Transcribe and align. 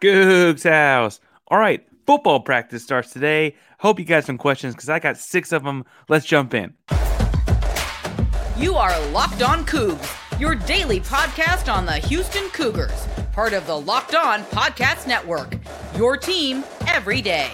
Coogs' 0.00 0.64
house. 0.64 1.20
All 1.48 1.58
right, 1.58 1.86
football 2.06 2.40
practice 2.40 2.82
starts 2.82 3.12
today. 3.12 3.54
Hope 3.80 3.98
you 3.98 4.04
got 4.04 4.24
some 4.24 4.38
questions 4.38 4.74
because 4.74 4.88
I 4.88 4.98
got 4.98 5.16
six 5.16 5.52
of 5.52 5.64
them. 5.64 5.84
Let's 6.08 6.26
jump 6.26 6.54
in. 6.54 6.74
You 8.56 8.74
are 8.74 8.98
Locked 9.08 9.42
On 9.42 9.64
Coogs, 9.66 10.40
your 10.40 10.54
daily 10.54 11.00
podcast 11.00 11.72
on 11.72 11.84
the 11.84 11.94
Houston 11.94 12.48
Cougars, 12.50 13.06
part 13.32 13.52
of 13.52 13.66
the 13.66 13.78
Locked 13.78 14.14
On 14.14 14.42
Podcast 14.44 15.06
Network. 15.06 15.56
Your 15.94 16.16
team 16.16 16.64
every 16.86 17.20
day. 17.20 17.52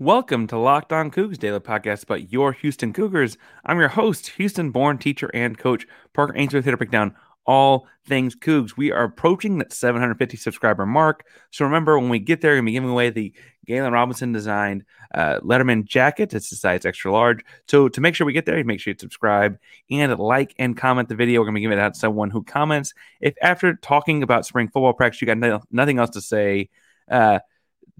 Welcome 0.00 0.46
to 0.46 0.56
Locked 0.56 0.94
On 0.94 1.10
Coogs 1.10 1.36
Daily 1.36 1.60
Podcast 1.60 2.04
about 2.04 2.32
your 2.32 2.52
Houston 2.52 2.94
Cougars. 2.94 3.36
I'm 3.66 3.78
your 3.78 3.90
host, 3.90 4.28
Houston 4.28 4.70
born 4.70 4.96
teacher 4.96 5.30
and 5.34 5.58
coach 5.58 5.86
Parker 6.14 6.32
Ainsworth 6.38 6.64
here 6.64 6.70
to 6.70 6.78
break 6.78 6.90
down 6.90 7.14
all 7.44 7.86
things 8.06 8.34
Coogs. 8.34 8.78
We 8.78 8.92
are 8.92 9.04
approaching 9.04 9.58
that 9.58 9.74
750 9.74 10.38
subscriber 10.38 10.86
mark. 10.86 11.26
So 11.50 11.66
remember, 11.66 11.98
when 11.98 12.08
we 12.08 12.18
get 12.18 12.40
there, 12.40 12.52
we're 12.52 12.62
going 12.62 12.64
to 12.64 12.68
be 12.68 12.72
giving 12.72 12.88
away 12.88 13.10
the 13.10 13.34
Galen 13.66 13.92
Robinson 13.92 14.32
designed 14.32 14.84
uh, 15.14 15.40
Letterman 15.40 15.84
jacket. 15.84 16.32
It's 16.32 16.48
the 16.48 16.56
size 16.56 16.86
extra 16.86 17.12
large. 17.12 17.44
So 17.68 17.90
to 17.90 18.00
make 18.00 18.14
sure 18.14 18.26
we 18.26 18.32
get 18.32 18.46
there, 18.46 18.64
make 18.64 18.80
sure 18.80 18.94
you 18.94 18.98
subscribe 18.98 19.58
and 19.90 20.18
like 20.18 20.54
and 20.58 20.78
comment 20.78 21.10
the 21.10 21.14
video. 21.14 21.42
We're 21.42 21.44
going 21.44 21.56
to 21.56 21.58
be 21.58 21.62
giving 21.64 21.76
it 21.76 21.82
out 21.82 21.92
to 21.92 22.00
someone 22.00 22.30
who 22.30 22.42
comments. 22.42 22.94
If 23.20 23.34
after 23.42 23.74
talking 23.74 24.22
about 24.22 24.46
spring 24.46 24.68
football 24.68 24.94
practice, 24.94 25.20
you 25.20 25.26
got 25.26 25.36
no, 25.36 25.60
nothing 25.70 25.98
else 25.98 26.10
to 26.12 26.22
say, 26.22 26.70
uh, 27.10 27.40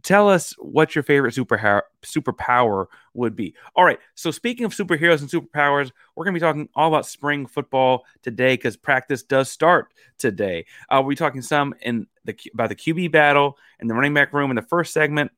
tell 0.03 0.29
us 0.29 0.53
what 0.59 0.95
your 0.95 1.03
favorite 1.03 1.35
superpower 1.35 1.83
superpower 2.03 2.87
would 3.15 3.37
be. 3.37 3.55
All 3.75 3.85
right. 3.85 3.99
So 4.15 4.31
speaking 4.31 4.65
of 4.65 4.73
superheroes 4.73 5.21
and 5.21 5.29
superpowers, 5.29 5.91
we're 6.15 6.25
going 6.25 6.35
to 6.35 6.41
be 6.41 6.45
talking 6.45 6.69
all 6.75 6.89
about 6.89 7.07
spring 7.07 7.47
football 7.47 8.05
today 8.23 8.55
because 8.55 8.77
practice 8.77 9.23
does 9.23 9.51
start 9.51 9.89
today. 10.19 10.67
Uh, 10.89 11.03
we're 11.05 11.15
talking 11.15 11.43
some 11.43 11.75
in 11.83 12.07
the 12.25 12.37
about 12.55 12.69
the 12.69 12.77
QB 12.77 13.13
battle 13.13 13.59
and 13.79 13.89
the 13.89 13.95
running 13.95 14.15
back 14.15 14.33
room 14.33 14.51
in 14.51 14.57
the 14.57 14.63
first 14.63 14.93
segment. 14.93 15.31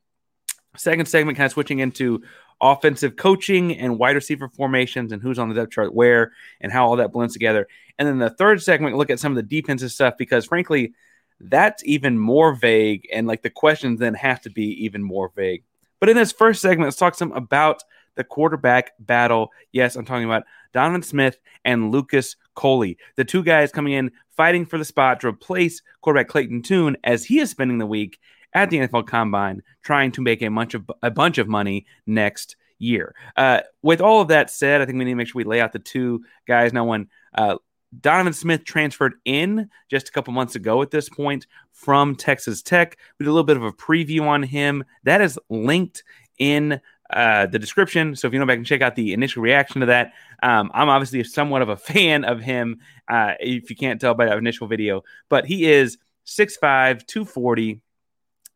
Second 0.77 1.07
segment, 1.07 1.37
kind 1.37 1.47
of 1.47 1.53
switching 1.53 1.81
into 1.81 2.23
offensive 2.61 3.17
coaching 3.17 3.77
and 3.77 3.99
wide 3.99 4.15
receiver 4.15 4.49
formations 4.49 5.13
and 5.13 5.21
who's 5.21 5.39
on 5.39 5.49
the 5.49 5.55
depth 5.55 5.73
chart 5.73 5.93
where 5.93 6.33
and 6.61 6.73
how 6.73 6.87
all 6.87 6.97
that 6.97 7.13
blends 7.13 7.33
together. 7.33 7.67
And 7.99 8.09
then 8.09 8.19
the 8.19 8.31
third 8.31 8.63
segment, 8.63 8.97
look 8.97 9.11
at 9.11 9.19
some 9.19 9.33
of 9.33 9.37
the 9.37 9.43
defensive 9.43 9.91
stuff 9.91 10.15
because 10.17 10.47
frankly 10.47 10.95
that's 11.43 11.85
even 11.85 12.19
more 12.19 12.55
vague. 12.55 13.07
And 13.13 13.27
like 13.27 13.43
the 13.43 13.51
questions 13.51 14.01
then 14.01 14.15
have 14.15 14.41
to 14.43 14.51
be 14.51 14.85
even 14.85 15.03
more 15.03 15.33
vague. 15.35 15.65
But 16.01 16.09
in 16.09 16.17
this 16.17 16.33
first 16.33 16.63
segment, 16.63 16.87
let's 16.87 16.97
talk 16.97 17.15
some 17.15 17.33
about 17.33 17.83
the 18.17 18.25
quarterback 18.25 18.93
battle. 18.99 19.51
Yes, 19.73 19.97
I'm 19.97 20.05
talking 20.05 20.25
about 20.25 20.45
Donovan 20.73 21.03
Smith 21.03 21.39
and 21.65 21.91
Lucas 21.91 22.37
Coley, 22.55 22.99
the 23.17 23.25
two 23.25 23.43
guys 23.43 23.73
coming 23.73 23.93
in 23.93 24.11
fighting 24.37 24.67
for 24.67 24.79
the 24.79 24.85
spot 24.85 25.21
to 25.21 25.29
replace 25.29 25.83
quarterback 26.01 26.29
Clayton 26.29 26.63
Tune 26.63 26.97
as 27.05 27.25
he 27.25 27.39
is 27.39 27.51
spending 27.51 27.79
the 27.79 27.87
week 27.87 28.19
at 28.55 28.71
the 28.71 28.79
NFL 28.79 29.07
Combine 29.07 29.63
trying 29.83 30.13
to 30.13 30.21
make 30.21 30.43
a 30.43 30.49
bunch 30.49 30.75
of 30.75 30.91
a 31.03 31.11
bunch 31.11 31.39
of 31.39 31.49
money 31.49 31.87
next 32.07 32.57
year. 32.79 33.15
Uh, 33.37 33.61
with 33.83 34.01
all 34.01 34.21
of 34.21 34.29
that 34.29 34.51
said, 34.51 34.81
I 34.81 34.87
think 34.87 34.99
we 34.99 35.05
need 35.05 35.13
to 35.13 35.17
make 35.17 35.29
sure 35.29 35.39
we 35.39 35.45
lay 35.45 35.61
out 35.61 35.73
the 35.73 35.79
two 35.79 36.25
guys. 36.47 36.73
Now, 36.73 36.85
when 36.85 37.09
uh, 37.35 37.57
Donovan 38.01 38.33
Smith 38.33 38.65
transferred 38.65 39.15
in 39.25 39.69
just 39.91 40.09
a 40.09 40.13
couple 40.13 40.33
months 40.33 40.55
ago 40.55 40.81
at 40.83 40.91
this 40.91 41.09
point 41.09 41.47
from 41.73 42.15
Texas 42.15 42.63
Tech. 42.63 42.97
We 43.19 43.25
did 43.25 43.31
a 43.31 43.33
little 43.33 43.45
bit 43.45 43.57
of 43.57 43.65
a 43.65 43.73
preview 43.73 44.23
on 44.23 44.43
him. 44.43 44.85
That 45.05 45.21
is 45.21 45.39
linked 45.51 46.03
in 46.39 46.81
uh, 47.13 47.47
the 47.47 47.59
description. 47.59 48.17
So 48.17 48.27
if 48.27 48.33
you 48.33 48.41
go 48.41 48.47
back 48.47 48.57
and 48.57 48.67
check 48.67 48.81
out 48.81 48.97
the 48.97 49.13
initial 49.13 49.43
reaction 49.43 49.81
to 49.81 49.87
that, 49.87 50.13
um, 50.43 50.71
I'm 50.73 50.89
obviously 50.89 51.23
somewhat 51.25 51.63
of 51.63 51.69
a 51.69 51.77
fan 51.93 52.25
of 52.25 52.41
him, 52.41 52.81
uh, 53.09 53.35
if 53.39 53.69
you 53.69 53.77
can't 53.77 54.01
tell 54.01 54.15
by 54.15 54.27
that 54.27 54.39
initial 54.39 54.67
video. 54.67 55.03
But 55.29 55.45
he 55.45 55.71
is 55.71 55.99
6'5, 56.27 57.07
240. 57.07 57.83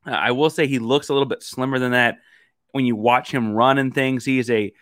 Uh, 0.06 0.10
I 0.10 0.30
will 0.30 0.50
say 0.50 0.66
he 0.66 0.78
looks 0.78 1.08
a 1.08 1.12
little 1.12 1.28
bit 1.28 1.42
slimmer 1.42 1.78
than 1.78 1.92
that 1.92 2.19
when 2.72 2.86
you 2.86 2.96
watch 2.96 3.30
him 3.30 3.52
run 3.52 3.78
and 3.78 3.94
things. 3.94 4.25
He 4.25 4.38
is 4.38 4.50
a 4.50 4.72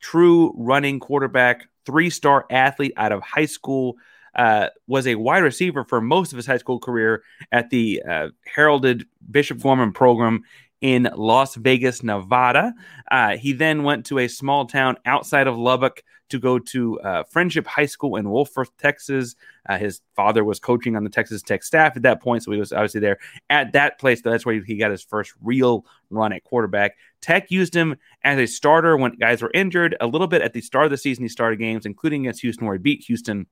true 0.00 0.52
running 0.56 1.00
quarterback, 1.00 1.68
three 1.86 2.10
star 2.10 2.46
athlete 2.50 2.92
out 2.96 3.12
of 3.12 3.22
high 3.22 3.46
school. 3.46 3.96
Uh, 4.34 4.68
was 4.88 5.06
a 5.06 5.14
wide 5.14 5.44
receiver 5.44 5.84
for 5.84 6.00
most 6.00 6.32
of 6.32 6.36
his 6.36 6.44
high 6.44 6.56
school 6.56 6.80
career 6.80 7.22
at 7.52 7.70
the 7.70 8.02
uh, 8.02 8.28
heralded 8.44 9.06
Bishop 9.30 9.60
Gorman 9.60 9.92
program 9.92 10.42
in 10.84 11.08
Las 11.16 11.54
Vegas, 11.54 12.02
Nevada. 12.02 12.74
Uh, 13.10 13.38
he 13.38 13.54
then 13.54 13.84
went 13.84 14.04
to 14.04 14.18
a 14.18 14.28
small 14.28 14.66
town 14.66 14.98
outside 15.06 15.46
of 15.46 15.56
Lubbock 15.56 16.02
to 16.28 16.38
go 16.38 16.58
to 16.58 17.00
uh, 17.00 17.22
Friendship 17.22 17.66
High 17.66 17.86
School 17.86 18.16
in 18.16 18.26
Wolfforth, 18.26 18.68
Texas. 18.76 19.34
Uh, 19.66 19.78
his 19.78 20.02
father 20.14 20.44
was 20.44 20.60
coaching 20.60 20.94
on 20.94 21.02
the 21.02 21.08
Texas 21.08 21.40
Tech 21.40 21.62
staff 21.62 21.96
at 21.96 22.02
that 22.02 22.20
point, 22.20 22.42
so 22.42 22.52
he 22.52 22.58
was 22.58 22.70
obviously 22.70 23.00
there 23.00 23.16
at 23.48 23.72
that 23.72 23.98
place. 23.98 24.20
That's 24.20 24.44
where 24.44 24.62
he 24.62 24.76
got 24.76 24.90
his 24.90 25.02
first 25.02 25.32
real 25.42 25.86
run 26.10 26.34
at 26.34 26.44
quarterback. 26.44 26.98
Tech 27.22 27.50
used 27.50 27.74
him 27.74 27.96
as 28.22 28.38
a 28.38 28.44
starter 28.44 28.94
when 28.94 29.12
guys 29.12 29.40
were 29.40 29.50
injured. 29.54 29.96
A 30.02 30.06
little 30.06 30.26
bit 30.26 30.42
at 30.42 30.52
the 30.52 30.60
start 30.60 30.84
of 30.84 30.90
the 30.90 30.98
season, 30.98 31.24
he 31.24 31.30
started 31.30 31.58
games, 31.58 31.86
including 31.86 32.26
against 32.26 32.42
Houston, 32.42 32.66
where 32.66 32.76
he 32.76 32.82
beat 32.82 33.04
Houston. 33.04 33.46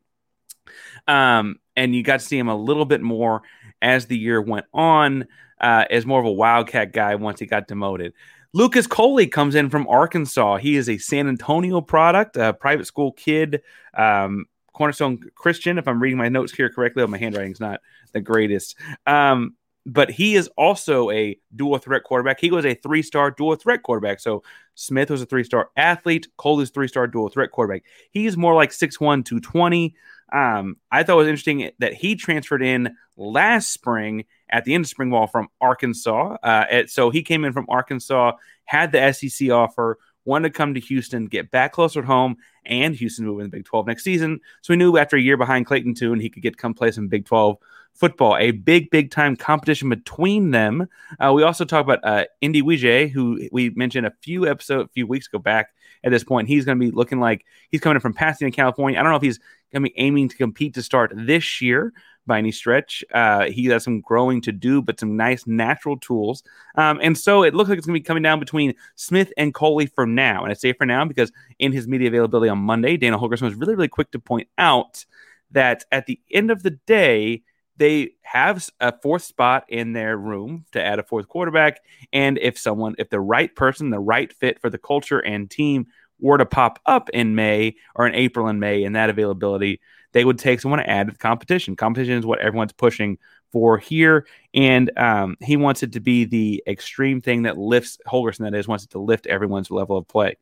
Um, 1.08 1.56
and 1.76 1.94
you 1.94 2.02
got 2.02 2.20
to 2.20 2.26
see 2.26 2.38
him 2.38 2.48
a 2.48 2.56
little 2.56 2.84
bit 2.84 3.00
more 3.00 3.42
as 3.82 4.06
the 4.06 4.16
year 4.16 4.40
went 4.40 4.66
on, 4.72 5.26
uh, 5.60 5.84
as 5.90 6.06
more 6.06 6.20
of 6.20 6.26
a 6.26 6.32
wildcat 6.32 6.92
guy 6.92 7.14
once 7.16 7.40
he 7.40 7.46
got 7.46 7.68
demoted. 7.68 8.14
Lucas 8.54 8.86
Coley 8.86 9.26
comes 9.26 9.54
in 9.54 9.70
from 9.70 9.86
Arkansas. 9.88 10.56
He 10.58 10.76
is 10.76 10.88
a 10.88 10.98
San 10.98 11.28
Antonio 11.28 11.80
product, 11.80 12.36
a 12.36 12.52
private 12.52 12.86
school 12.86 13.12
kid, 13.12 13.62
um, 13.94 14.46
Cornerstone 14.72 15.20
Christian. 15.34 15.78
If 15.78 15.88
I'm 15.88 16.00
reading 16.00 16.18
my 16.18 16.28
notes 16.28 16.52
here 16.52 16.68
correctly, 16.68 17.06
my 17.06 17.18
handwriting's 17.18 17.60
not 17.60 17.80
the 18.12 18.20
greatest. 18.20 18.76
Um, 19.06 19.56
but 19.84 20.10
he 20.10 20.36
is 20.36 20.48
also 20.56 21.10
a 21.10 21.38
dual 21.56 21.78
threat 21.78 22.04
quarterback. 22.04 22.40
He 22.40 22.50
was 22.50 22.64
a 22.64 22.74
three 22.74 23.02
star 23.02 23.30
dual 23.30 23.56
threat 23.56 23.82
quarterback. 23.82 24.20
So 24.20 24.42
Smith 24.74 25.10
was 25.10 25.22
a 25.22 25.26
three 25.26 25.44
star 25.44 25.70
athlete. 25.76 26.28
Cole 26.36 26.60
is 26.60 26.70
three 26.70 26.88
star 26.88 27.06
dual 27.06 27.28
threat 27.28 27.50
quarterback. 27.50 27.84
He's 28.10 28.36
more 28.36 28.54
like 28.54 28.70
6'1, 28.70 29.24
220. 29.24 29.94
Um, 30.32 30.76
I 30.90 31.02
thought 31.02 31.14
it 31.14 31.16
was 31.16 31.28
interesting 31.28 31.70
that 31.78 31.94
he 31.94 32.16
transferred 32.16 32.62
in 32.62 32.96
last 33.16 33.72
spring 33.72 34.24
at 34.48 34.64
the 34.64 34.74
end 34.74 34.84
of 34.84 34.88
spring 34.88 35.10
ball 35.10 35.26
from 35.26 35.48
Arkansas. 35.60 36.36
Uh, 36.42 36.86
so 36.86 37.10
he 37.10 37.22
came 37.22 37.44
in 37.44 37.52
from 37.52 37.66
Arkansas, 37.68 38.32
had 38.64 38.92
the 38.92 39.12
SEC 39.12 39.50
offer, 39.50 39.98
wanted 40.24 40.48
to 40.48 40.56
come 40.56 40.74
to 40.74 40.80
Houston, 40.80 41.26
get 41.26 41.50
back 41.50 41.72
closer 41.72 42.00
at 42.00 42.06
home, 42.06 42.36
and 42.64 42.94
Houston 42.94 43.26
move 43.26 43.40
in 43.40 43.46
the 43.46 43.56
Big 43.56 43.64
12 43.64 43.86
next 43.86 44.04
season. 44.04 44.40
So 44.62 44.72
we 44.72 44.76
knew 44.76 44.96
after 44.96 45.16
a 45.16 45.20
year 45.20 45.36
behind 45.36 45.66
Clayton 45.66 45.94
Tune, 45.94 46.20
he 46.20 46.30
could 46.30 46.42
get 46.42 46.56
come 46.56 46.74
play 46.74 46.90
some 46.90 47.08
Big 47.08 47.26
12 47.26 47.58
football, 47.94 48.36
a 48.36 48.52
big, 48.52 48.90
big 48.90 49.10
time 49.10 49.36
competition 49.36 49.88
between 49.88 50.50
them. 50.50 50.88
Uh, 51.18 51.32
we 51.34 51.42
also 51.42 51.64
talk 51.64 51.84
about 51.84 52.00
uh, 52.04 52.24
Indy 52.40 52.62
Wije, 52.62 53.10
who 53.10 53.48
we 53.52 53.70
mentioned 53.70 54.06
a 54.06 54.12
few 54.22 54.48
episodes, 54.48 54.88
a 54.88 54.92
few 54.92 55.06
weeks 55.06 55.28
ago 55.28 55.38
back 55.38 55.70
at 56.04 56.10
this 56.10 56.24
point. 56.24 56.48
He's 56.48 56.64
going 56.64 56.78
to 56.78 56.84
be 56.84 56.90
looking 56.90 57.20
like 57.20 57.44
he's 57.70 57.80
coming 57.80 57.96
in 57.96 58.00
from 58.00 58.14
Pasadena, 58.14 58.50
California. 58.50 58.98
I 58.98 59.02
don't 59.02 59.12
know 59.12 59.16
if 59.16 59.22
he's 59.22 59.40
going 59.72 59.82
to 59.82 59.90
be 59.90 60.00
aiming 60.00 60.28
to 60.28 60.36
compete 60.36 60.74
to 60.74 60.82
start 60.82 61.12
this 61.14 61.60
year 61.60 61.92
by 62.26 62.38
any 62.38 62.52
stretch. 62.52 63.04
Uh, 63.12 63.44
he 63.44 63.66
has 63.66 63.84
some 63.84 64.00
growing 64.00 64.40
to 64.42 64.52
do, 64.52 64.80
but 64.80 65.00
some 65.00 65.16
nice 65.16 65.46
natural 65.46 65.98
tools. 65.98 66.42
Um, 66.76 67.00
and 67.02 67.16
so 67.18 67.42
it 67.42 67.54
looks 67.54 67.68
like 67.68 67.78
it's 67.78 67.86
going 67.86 67.96
to 67.96 68.00
be 68.00 68.04
coming 68.04 68.22
down 68.22 68.38
between 68.38 68.74
Smith 68.94 69.32
and 69.36 69.52
Coley 69.52 69.86
for 69.86 70.06
now. 70.06 70.42
And 70.44 70.50
I 70.50 70.54
say 70.54 70.72
for 70.72 70.86
now 70.86 71.04
because 71.04 71.32
in 71.58 71.72
his 71.72 71.88
media 71.88 72.08
availability 72.08 72.48
on 72.48 72.58
Monday, 72.58 72.96
Dana 72.96 73.18
Holgorsen 73.18 73.42
was 73.42 73.54
really, 73.54 73.74
really 73.74 73.88
quick 73.88 74.10
to 74.12 74.18
point 74.18 74.48
out 74.58 75.04
that 75.50 75.84
at 75.90 76.06
the 76.06 76.20
end 76.30 76.50
of 76.50 76.62
the 76.62 76.70
day, 76.70 77.42
they 77.76 78.10
have 78.22 78.68
a 78.80 78.92
fourth 79.00 79.22
spot 79.24 79.64
in 79.68 79.92
their 79.92 80.16
room 80.16 80.64
to 80.72 80.82
add 80.82 80.98
a 80.98 81.02
fourth 81.02 81.26
quarterback. 81.26 81.80
And 82.12 82.38
if 82.38 82.58
someone, 82.58 82.94
if 82.98 83.10
the 83.10 83.20
right 83.20 83.54
person, 83.54 83.90
the 83.90 83.98
right 83.98 84.32
fit 84.32 84.60
for 84.60 84.70
the 84.70 84.78
culture 84.78 85.18
and 85.18 85.50
team 85.50 85.86
were 86.22 86.38
to 86.38 86.46
pop 86.46 86.78
up 86.86 87.10
in 87.10 87.34
May 87.34 87.76
or 87.94 88.06
in 88.06 88.14
April 88.14 88.46
and 88.46 88.60
May 88.60 88.84
in 88.84 88.94
that 88.94 89.10
availability, 89.10 89.80
they 90.12 90.24
would 90.24 90.38
take 90.38 90.60
someone 90.60 90.78
to 90.78 90.88
add 90.88 91.08
to 91.08 91.12
the 91.12 91.18
competition. 91.18 91.76
Competition 91.76 92.18
is 92.18 92.26
what 92.26 92.38
everyone's 92.38 92.72
pushing 92.72 93.18
for 93.50 93.76
here. 93.76 94.26
And 94.54 94.90
um, 94.96 95.36
he 95.40 95.56
wants 95.56 95.82
it 95.82 95.92
to 95.92 96.00
be 96.00 96.24
the 96.24 96.62
extreme 96.66 97.20
thing 97.20 97.42
that 97.42 97.58
lifts 97.58 97.98
Holgorsen, 98.06 98.50
that 98.50 98.54
is, 98.54 98.66
wants 98.66 98.84
it 98.84 98.90
to 98.90 98.98
lift 98.98 99.26
everyone's 99.26 99.70
level 99.70 99.98
of 99.98 100.08
play. 100.08 100.36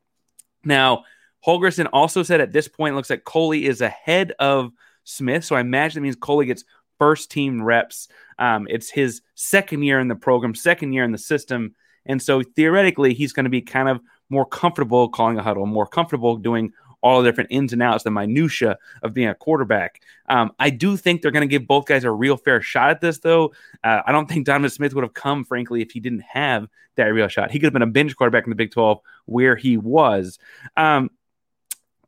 Now, 0.63 1.03
Holgorsen 1.45 1.89
also 1.91 2.23
said 2.23 2.39
at 2.39 2.53
this 2.53 2.67
point, 2.67 2.95
looks 2.95 3.09
like 3.09 3.23
Coley 3.23 3.65
is 3.65 3.81
ahead 3.81 4.33
of 4.39 4.71
Smith. 5.03 5.43
So 5.43 5.55
I 5.55 5.61
imagine 5.61 6.01
it 6.01 6.03
means 6.03 6.15
Coley 6.15 6.45
gets 6.45 6.63
first 6.99 7.31
team 7.31 7.63
reps. 7.63 8.07
Um, 8.37 8.67
it's 8.69 8.89
his 8.89 9.21
second 9.35 9.83
year 9.83 9.99
in 9.99 10.07
the 10.07 10.15
program, 10.15 10.53
second 10.53 10.93
year 10.93 11.03
in 11.03 11.11
the 11.11 11.17
system. 11.17 11.75
And 12.05 12.21
so 12.21 12.43
theoretically, 12.43 13.13
he's 13.13 13.33
going 13.33 13.45
to 13.45 13.49
be 13.49 13.61
kind 13.61 13.89
of 13.89 14.01
more 14.31 14.45
comfortable 14.45 15.09
calling 15.09 15.37
a 15.37 15.43
huddle, 15.43 15.65
more 15.65 15.85
comfortable 15.85 16.37
doing 16.37 16.73
all 17.03 17.21
the 17.21 17.29
different 17.29 17.51
ins 17.51 17.73
and 17.73 17.81
outs, 17.81 18.03
the 18.03 18.11
minutia 18.11 18.77
of 19.01 19.13
being 19.13 19.27
a 19.27 19.35
quarterback. 19.35 20.01
Um, 20.27 20.51
I 20.59 20.69
do 20.69 20.95
think 20.97 21.21
they're 21.21 21.31
going 21.31 21.41
to 21.41 21.47
give 21.47 21.67
both 21.67 21.85
guys 21.85 22.03
a 22.03 22.11
real 22.11 22.37
fair 22.37 22.61
shot 22.61 22.91
at 22.91 23.01
this, 23.01 23.19
though. 23.19 23.53
Uh, 23.83 24.01
I 24.05 24.11
don't 24.11 24.29
think 24.29 24.45
Donovan 24.45 24.69
Smith 24.69 24.93
would 24.93 25.03
have 25.03 25.13
come, 25.13 25.43
frankly, 25.43 25.81
if 25.81 25.91
he 25.91 25.99
didn't 25.99 26.21
have 26.21 26.67
that 26.95 27.05
real 27.05 27.27
shot. 27.27 27.51
He 27.51 27.59
could 27.59 27.65
have 27.65 27.73
been 27.73 27.81
a 27.81 27.87
bench 27.87 28.15
quarterback 28.15 28.45
in 28.45 28.51
the 28.51 28.55
Big 28.55 28.71
12 28.71 28.99
where 29.25 29.55
he 29.55 29.77
was. 29.77 30.37
Um, 30.77 31.09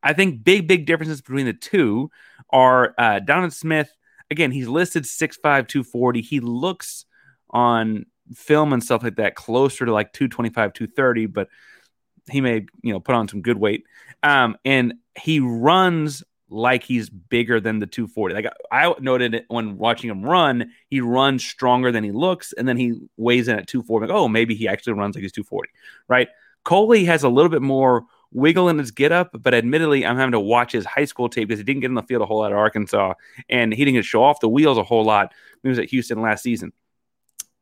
I 0.04 0.14
think 0.14 0.44
big, 0.44 0.68
big 0.68 0.86
differences 0.86 1.22
between 1.22 1.46
the 1.46 1.54
two 1.54 2.12
are 2.52 2.94
uh, 2.98 3.20
Donovan 3.20 3.52
Smith. 3.52 3.96
Again, 4.30 4.52
he's 4.52 4.68
listed 4.68 5.04
6'5, 5.04 5.42
240. 5.42 6.22
He 6.22 6.40
looks 6.40 7.06
on 7.50 8.06
film 8.36 8.74
and 8.74 8.84
stuff 8.84 9.04
like 9.04 9.16
that 9.16 9.36
closer 9.36 9.86
to 9.86 9.94
like 9.94 10.14
225, 10.14 10.74
230, 10.74 11.26
but 11.28 11.48
he 12.30 12.42
may, 12.42 12.66
you 12.82 12.94
know, 12.94 13.00
put 13.00 13.16
on 13.16 13.28
some 13.28 13.42
good 13.42 13.58
weight. 13.58 13.86
Um, 14.22 14.58
and 14.64 14.96
he 15.20 15.40
runs 15.40 16.24
like 16.50 16.84
he's 16.84 17.10
bigger 17.10 17.60
than 17.60 17.80
the 17.80 17.88
240. 17.88 18.36
Like 18.36 18.46
I 18.72 18.94
noted 19.00 19.34
it 19.34 19.46
when 19.48 19.78
watching 19.78 20.10
him 20.10 20.24
run, 20.24 20.72
he 20.90 21.02
runs 21.02 21.44
stronger 21.44 21.92
than 21.92 22.04
he 22.04 22.12
looks, 22.12 22.54
and 22.54 22.68
then 22.68 22.78
he 22.78 22.94
weighs 23.18 23.48
in 23.48 23.58
at 23.58 23.68
240. 23.68 24.08
Like, 24.08 24.16
oh, 24.16 24.28
maybe 24.28 24.56
he 24.56 24.68
actually 24.68 24.94
runs 24.94 25.16
like 25.16 25.24
he's 25.24 25.32
240, 25.32 25.70
right? 26.08 26.28
Coley 26.64 27.06
has 27.06 27.24
a 27.24 27.30
little 27.30 27.50
bit 27.50 27.62
more 27.62 28.06
wiggle 28.32 28.70
in 28.70 28.78
his 28.78 28.92
get 28.92 29.12
up, 29.12 29.32
but 29.42 29.54
admittedly, 29.54 30.06
I'm 30.06 30.18
having 30.18 30.32
to 30.32 30.40
watch 30.40 30.72
his 30.72 30.86
high 30.86 31.06
school 31.06 31.28
tape 31.30 31.48
because 31.48 31.60
he 31.60 31.64
didn't 31.64 31.82
get 31.82 31.90
in 31.90 31.96
the 31.96 32.04
field 32.04 32.22
a 32.22 32.26
whole 32.26 32.40
lot 32.40 32.52
at 32.52 32.58
Arkansas, 32.58 33.14
and 33.50 33.74
he 33.74 33.84
didn't 33.84 34.04
show 34.04 34.24
off 34.24 34.40
the 34.40 34.50
wheels 34.50 34.78
a 34.78 34.84
whole 34.84 35.04
lot 35.04 35.34
when 35.62 35.70
he 35.70 35.78
was 35.78 35.80
at 35.80 35.90
Houston 35.90 36.22
last 36.22 36.44
season. 36.44 36.72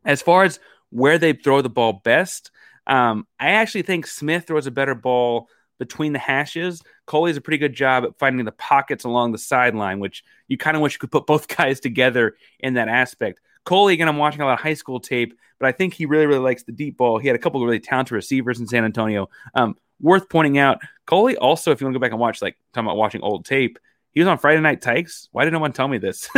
As 0.04 0.22
far 0.22 0.44
as 0.44 0.60
where 0.90 1.18
they 1.18 1.34
throw 1.34 1.62
the 1.62 1.70
ball 1.70 2.02
best, 2.04 2.52
um, 2.88 3.28
I 3.40 3.52
actually 3.52 3.84
think 3.84 4.08
Smith 4.08 4.48
throws 4.48 4.68
a 4.68 4.72
better 4.72 4.96
ball 4.96 5.48
between 5.80 6.14
the 6.14 6.20
hashes. 6.20 6.82
Coley 7.08 7.32
does 7.32 7.38
a 7.38 7.42
pretty 7.42 7.58
good 7.58 7.74
job 7.74 8.04
at 8.04 8.18
finding 8.20 8.46
the 8.46 8.52
pockets 8.52 9.04
along 9.04 9.32
the 9.32 9.38
sideline, 9.38 10.00
which 10.00 10.24
you 10.48 10.58
kind 10.58 10.78
of 10.78 10.82
wish 10.82 10.94
you 10.94 11.00
could 11.00 11.12
put 11.12 11.26
both 11.28 11.48
guys 11.48 11.80
together 11.80 12.36
in 12.60 12.76
that 12.76 12.88
aspect. 12.88 13.42
Coley, 13.64 13.94
again, 13.94 14.08
I'm 14.08 14.18
watching 14.18 14.42
a 14.42 14.46
lot 14.46 14.54
of 14.54 14.60
high 14.60 14.74
school 14.74 15.00
tape, 15.00 15.38
but 15.60 15.68
I 15.68 15.72
think 15.72 15.94
he 15.94 16.06
really, 16.06 16.26
really 16.26 16.40
likes 16.40 16.64
the 16.64 16.72
deep 16.72 16.98
ball. 16.98 17.20
He 17.20 17.28
had 17.28 17.36
a 17.36 17.40
couple 17.40 17.62
of 17.62 17.66
really 17.66 17.80
talented 17.80 18.14
receivers 18.14 18.60
in 18.60 18.68
San 18.68 18.84
Antonio. 18.84 19.30
Um, 19.54 19.76
worth 20.00 20.30
pointing 20.30 20.58
out, 20.58 20.80
Coley 21.06 21.38
also, 21.38 21.72
if 21.72 21.80
you 21.80 21.86
want 21.86 21.94
to 21.94 22.00
go 22.00 22.02
back 22.02 22.12
and 22.12 22.20
watch, 22.20 22.42
like 22.42 22.58
talking 22.74 22.88
about 22.88 22.98
watching 22.98 23.22
old 23.22 23.46
tape, 23.46 23.78
he 24.14 24.20
was 24.20 24.28
on 24.28 24.38
Friday 24.38 24.62
Night 24.62 24.82
Tykes. 24.82 25.30
Why 25.32 25.46
did 25.46 25.54
no 25.54 25.60
one 25.60 25.72
tell 25.72 25.88
me 25.88 25.98
this? 25.98 26.30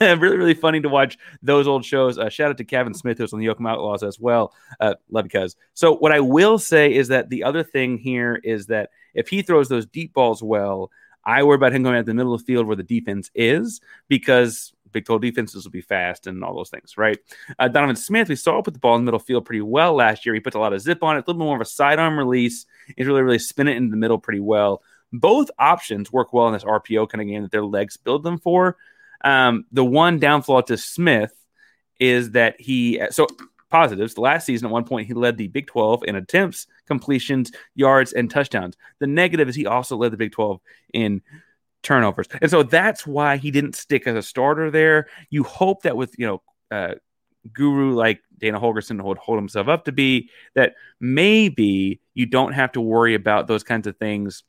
really, 0.00 0.36
really 0.36 0.54
funny 0.54 0.80
to 0.80 0.88
watch 0.88 1.18
those 1.42 1.66
old 1.66 1.84
shows. 1.84 2.18
Uh, 2.18 2.28
shout 2.28 2.50
out 2.50 2.58
to 2.58 2.64
Kevin 2.64 2.94
Smith, 2.94 3.18
who's 3.18 3.32
on 3.32 3.40
the 3.40 3.46
Yoakum 3.46 3.68
Outlaws 3.68 4.02
as 4.02 4.18
well. 4.18 4.54
Uh, 4.80 4.94
love 5.10 5.26
you, 5.26 5.40
cuz. 5.40 5.56
So, 5.74 5.96
what 5.96 6.12
I 6.12 6.20
will 6.20 6.58
say 6.58 6.92
is 6.94 7.08
that 7.08 7.28
the 7.28 7.44
other 7.44 7.62
thing 7.62 7.98
here 7.98 8.40
is 8.42 8.66
that 8.66 8.90
if 9.14 9.28
he 9.28 9.42
throws 9.42 9.68
those 9.68 9.86
deep 9.86 10.12
balls 10.12 10.42
well, 10.42 10.90
I 11.24 11.42
worry 11.42 11.56
about 11.56 11.72
him 11.72 11.82
going 11.82 11.96
at 11.96 12.06
the 12.06 12.14
middle 12.14 12.34
of 12.34 12.40
the 12.40 12.46
field 12.46 12.66
where 12.66 12.76
the 12.76 12.82
defense 12.82 13.30
is 13.34 13.80
because 14.08 14.72
Big 14.92 15.04
12 15.04 15.20
defenses 15.20 15.64
will 15.64 15.72
be 15.72 15.82
fast 15.82 16.26
and 16.26 16.42
all 16.42 16.54
those 16.54 16.70
things, 16.70 16.96
right? 16.96 17.18
Uh, 17.58 17.68
Donovan 17.68 17.96
Smith, 17.96 18.28
we 18.28 18.36
saw 18.36 18.62
put 18.62 18.72
the 18.72 18.80
ball 18.80 18.96
in 18.96 19.02
the 19.02 19.04
middle 19.04 19.20
field 19.20 19.44
pretty 19.44 19.60
well 19.60 19.94
last 19.94 20.24
year. 20.24 20.34
He 20.34 20.40
put 20.40 20.54
a 20.54 20.58
lot 20.58 20.72
of 20.72 20.80
zip 20.80 21.02
on 21.02 21.16
it, 21.16 21.18
a 21.18 21.20
little 21.20 21.34
bit 21.34 21.44
more 21.44 21.56
of 21.56 21.60
a 21.60 21.66
sidearm 21.66 22.18
release. 22.18 22.64
He's 22.96 23.06
really, 23.06 23.22
really 23.22 23.38
spin 23.38 23.68
it 23.68 23.76
in 23.76 23.90
the 23.90 23.96
middle 23.96 24.18
pretty 24.18 24.40
well. 24.40 24.82
Both 25.18 25.50
options 25.58 26.12
work 26.12 26.32
well 26.32 26.46
in 26.46 26.52
this 26.52 26.64
RPO 26.64 27.08
kind 27.08 27.22
of 27.22 27.28
game 27.28 27.42
that 27.42 27.50
their 27.50 27.64
legs 27.64 27.96
build 27.96 28.22
them 28.22 28.38
for. 28.38 28.76
Um, 29.24 29.64
the 29.72 29.84
one 29.84 30.18
downfall 30.18 30.62
to 30.64 30.76
Smith 30.76 31.32
is 31.98 32.32
that 32.32 32.60
he 32.60 33.00
so 33.10 33.26
positives. 33.70 34.18
Last 34.18 34.46
season, 34.46 34.66
at 34.66 34.72
one 34.72 34.84
point, 34.84 35.06
he 35.06 35.14
led 35.14 35.36
the 35.36 35.48
Big 35.48 35.66
12 35.66 36.04
in 36.06 36.16
attempts, 36.16 36.66
completions, 36.86 37.52
yards, 37.74 38.12
and 38.12 38.30
touchdowns. 38.30 38.76
The 38.98 39.06
negative 39.06 39.48
is 39.48 39.54
he 39.54 39.66
also 39.66 39.96
led 39.96 40.12
the 40.12 40.16
Big 40.16 40.32
12 40.32 40.60
in 40.94 41.22
turnovers, 41.82 42.26
and 42.40 42.50
so 42.50 42.62
that's 42.62 43.06
why 43.06 43.36
he 43.36 43.50
didn't 43.50 43.76
stick 43.76 44.06
as 44.06 44.16
a 44.16 44.22
starter 44.22 44.70
there. 44.70 45.08
You 45.30 45.44
hope 45.44 45.82
that 45.82 45.96
with 45.96 46.14
you 46.18 46.26
know. 46.26 46.42
Uh, 46.70 46.94
guru 47.52 47.94
like 47.94 48.20
Dana 48.38 48.58
Holgorsen 48.58 49.00
would 49.00 49.18
hold 49.18 49.38
himself 49.38 49.68
up 49.68 49.84
to 49.84 49.92
be 49.92 50.30
that 50.56 50.74
maybe 50.98 52.00
you 52.12 52.26
don't 52.26 52.54
have 52.54 52.72
to 52.72 52.80
worry 52.80 53.14
about 53.14 53.46
those 53.46 53.62
kinds 53.62 53.86
of 53.86 53.96
things 53.98 54.42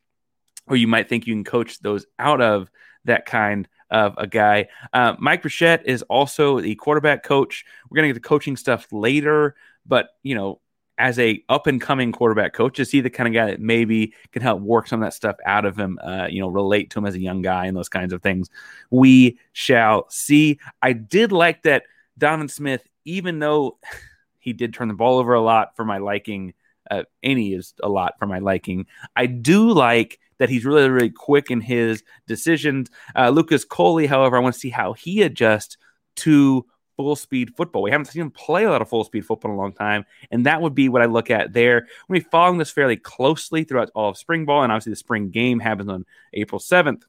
or 0.67 0.75
you 0.75 0.87
might 0.87 1.09
think 1.09 1.27
you 1.27 1.33
can 1.33 1.43
coach 1.43 1.79
those 1.79 2.05
out 2.19 2.41
of 2.41 2.69
that 3.05 3.25
kind 3.25 3.67
of 3.89 4.15
a 4.17 4.27
guy. 4.27 4.67
Uh, 4.93 5.15
Mike 5.17 5.43
Burchett 5.43 5.83
is 5.85 6.01
also 6.03 6.59
the 6.59 6.75
quarterback 6.75 7.23
coach. 7.23 7.65
We're 7.89 7.95
going 7.95 8.09
to 8.09 8.13
get 8.13 8.21
the 8.21 8.27
coaching 8.27 8.57
stuff 8.57 8.87
later, 8.91 9.55
but 9.85 10.09
you 10.23 10.35
know, 10.35 10.59
as 10.97 11.19
a 11.19 11.43
up 11.47 11.67
and 11.67 11.79
coming 11.79 12.11
quarterback 12.11 12.53
coach, 12.53 12.79
is 12.79 12.91
he 12.91 13.01
the 13.01 13.09
kind 13.09 13.27
of 13.27 13.33
guy 13.33 13.51
that 13.51 13.61
maybe 13.61 14.13
can 14.31 14.41
help 14.41 14.61
work 14.61 14.87
some 14.87 15.01
of 15.01 15.05
that 15.05 15.13
stuff 15.13 15.35
out 15.45 15.65
of 15.65 15.77
him? 15.77 15.99
Uh, 16.03 16.27
you 16.29 16.41
know, 16.41 16.47
relate 16.47 16.89
to 16.91 16.99
him 16.99 17.05
as 17.05 17.15
a 17.15 17.19
young 17.19 17.41
guy 17.41 17.65
and 17.65 17.77
those 17.77 17.89
kinds 17.89 18.13
of 18.13 18.21
things. 18.23 18.49
We 18.89 19.39
shall 19.53 20.09
see. 20.09 20.59
I 20.81 20.93
did 20.93 21.31
like 21.31 21.63
that 21.63 21.83
Donovan 22.17 22.49
Smith, 22.49 22.87
even 23.05 23.39
though 23.39 23.77
he 24.39 24.53
did 24.53 24.73
turn 24.73 24.87
the 24.87 24.93
ball 24.93 25.19
over 25.19 25.33
a 25.33 25.41
lot 25.41 25.75
for 25.75 25.85
my 25.85 25.99
liking. 25.99 26.53
Uh, 26.89 27.03
any 27.21 27.53
is 27.53 27.73
a 27.83 27.89
lot 27.89 28.13
for 28.17 28.25
my 28.27 28.39
liking. 28.39 28.85
I 29.15 29.25
do 29.25 29.71
like 29.71 30.19
that 30.39 30.49
he's 30.49 30.65
really, 30.65 30.89
really 30.89 31.09
quick 31.09 31.51
in 31.51 31.61
his 31.61 32.03
decisions. 32.27 32.89
Uh, 33.15 33.29
Lucas 33.29 33.65
Coley, 33.65 34.07
however, 34.07 34.37
I 34.37 34.39
want 34.39 34.53
to 34.53 34.59
see 34.59 34.69
how 34.69 34.93
he 34.93 35.21
adjusts 35.21 35.77
to 36.17 36.65
full 36.95 37.15
speed 37.15 37.55
football. 37.55 37.83
We 37.83 37.91
haven't 37.91 38.05
seen 38.05 38.23
him 38.23 38.31
play 38.31 38.63
a 38.63 38.69
lot 38.69 38.81
of 38.81 38.89
full 38.89 39.03
speed 39.03 39.25
football 39.25 39.51
in 39.51 39.57
a 39.57 39.59
long 39.59 39.73
time, 39.73 40.05
and 40.31 40.45
that 40.45 40.61
would 40.61 40.75
be 40.75 40.89
what 40.89 41.01
I 41.01 41.05
look 41.05 41.29
at 41.29 41.53
there. 41.53 41.87
We're 42.09 42.21
following 42.21 42.57
this 42.57 42.71
fairly 42.71 42.97
closely 42.97 43.63
throughout 43.63 43.91
all 43.93 44.09
of 44.09 44.17
spring 44.17 44.45
ball, 44.45 44.63
and 44.63 44.71
obviously 44.71 44.91
the 44.91 44.97
spring 44.97 45.29
game 45.29 45.59
happens 45.59 45.89
on 45.89 46.05
April 46.33 46.59
seventh. 46.59 47.05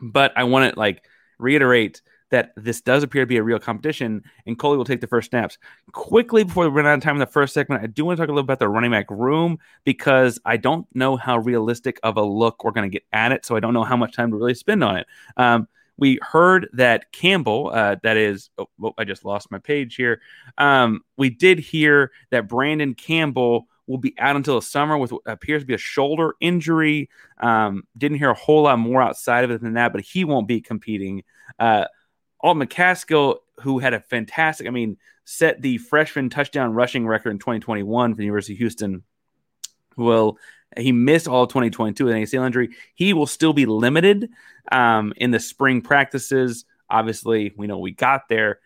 But 0.00 0.32
I 0.36 0.44
want 0.44 0.72
to 0.72 0.78
like 0.78 1.04
reiterate 1.38 2.02
that 2.32 2.52
this 2.56 2.80
does 2.80 3.02
appear 3.02 3.22
to 3.22 3.26
be 3.26 3.36
a 3.36 3.42
real 3.42 3.58
competition, 3.58 4.24
and 4.46 4.58
Coley 4.58 4.76
will 4.76 4.84
take 4.84 5.00
the 5.00 5.06
first 5.06 5.30
snaps. 5.30 5.58
Quickly 5.92 6.42
before 6.42 6.68
we 6.68 6.74
run 6.74 6.86
out 6.86 6.94
of 6.94 7.02
time 7.02 7.14
in 7.14 7.20
the 7.20 7.26
first 7.26 7.54
segment, 7.54 7.82
I 7.82 7.86
do 7.86 8.04
want 8.04 8.16
to 8.16 8.22
talk 8.22 8.28
a 8.28 8.32
little 8.32 8.44
about 8.44 8.58
the 8.58 8.68
running 8.68 8.90
back 8.90 9.10
room 9.10 9.58
because 9.84 10.40
I 10.44 10.56
don't 10.56 10.86
know 10.94 11.16
how 11.16 11.38
realistic 11.38 12.00
of 12.02 12.16
a 12.16 12.22
look 12.22 12.64
we're 12.64 12.72
going 12.72 12.90
to 12.90 12.92
get 12.92 13.04
at 13.12 13.32
it, 13.32 13.44
so 13.44 13.54
I 13.54 13.60
don't 13.60 13.74
know 13.74 13.84
how 13.84 13.96
much 13.96 14.16
time 14.16 14.30
to 14.30 14.36
really 14.36 14.54
spend 14.54 14.82
on 14.82 14.96
it. 14.96 15.06
Um, 15.36 15.68
we 15.98 16.18
heard 16.22 16.68
that 16.72 17.12
Campbell, 17.12 17.70
uh, 17.72 17.96
that 18.02 18.16
is, 18.16 18.50
oh, 18.56 18.66
oh, 18.82 18.94
I 18.96 19.04
just 19.04 19.26
lost 19.26 19.50
my 19.50 19.58
page 19.58 19.94
here. 19.94 20.22
Um, 20.56 21.02
we 21.18 21.28
did 21.28 21.58
hear 21.58 22.12
that 22.30 22.48
Brandon 22.48 22.94
Campbell 22.94 23.68
will 23.86 23.98
be 23.98 24.14
out 24.18 24.36
until 24.36 24.54
the 24.54 24.62
summer 24.62 24.96
with 24.96 25.12
what 25.12 25.22
appears 25.26 25.62
to 25.62 25.66
be 25.66 25.74
a 25.74 25.78
shoulder 25.78 26.34
injury. 26.40 27.10
Um, 27.38 27.82
didn't 27.98 28.18
hear 28.18 28.30
a 28.30 28.34
whole 28.34 28.62
lot 28.62 28.78
more 28.78 29.02
outside 29.02 29.44
of 29.44 29.50
it 29.50 29.60
than 29.60 29.74
that, 29.74 29.92
but 29.92 30.00
he 30.00 30.24
won't 30.24 30.48
be 30.48 30.62
competing. 30.62 31.24
Uh, 31.58 31.84
Alt 32.42 32.56
McCaskill, 32.56 33.38
who 33.60 33.78
had 33.78 33.94
a 33.94 34.00
fantastic, 34.00 34.66
I 34.66 34.70
mean, 34.70 34.96
set 35.24 35.62
the 35.62 35.78
freshman 35.78 36.30
touchdown 36.30 36.74
rushing 36.74 37.06
record 37.06 37.30
in 37.30 37.38
2021 37.38 38.12
for 38.12 38.16
the 38.16 38.24
University 38.24 38.54
of 38.54 38.58
Houston. 38.58 39.04
Well, 39.96 40.38
he 40.76 40.92
missed 40.92 41.28
all 41.28 41.46
2022 41.46 42.04
with 42.04 42.14
an 42.14 42.22
ACL 42.22 42.46
injury. 42.46 42.70
He 42.94 43.12
will 43.12 43.26
still 43.26 43.52
be 43.52 43.66
limited 43.66 44.30
um, 44.70 45.12
in 45.16 45.30
the 45.30 45.40
spring 45.40 45.82
practices. 45.82 46.64
Obviously, 46.88 47.52
we 47.56 47.66
know 47.66 47.78
we 47.78 47.92
got 47.92 48.28
there. 48.28 48.60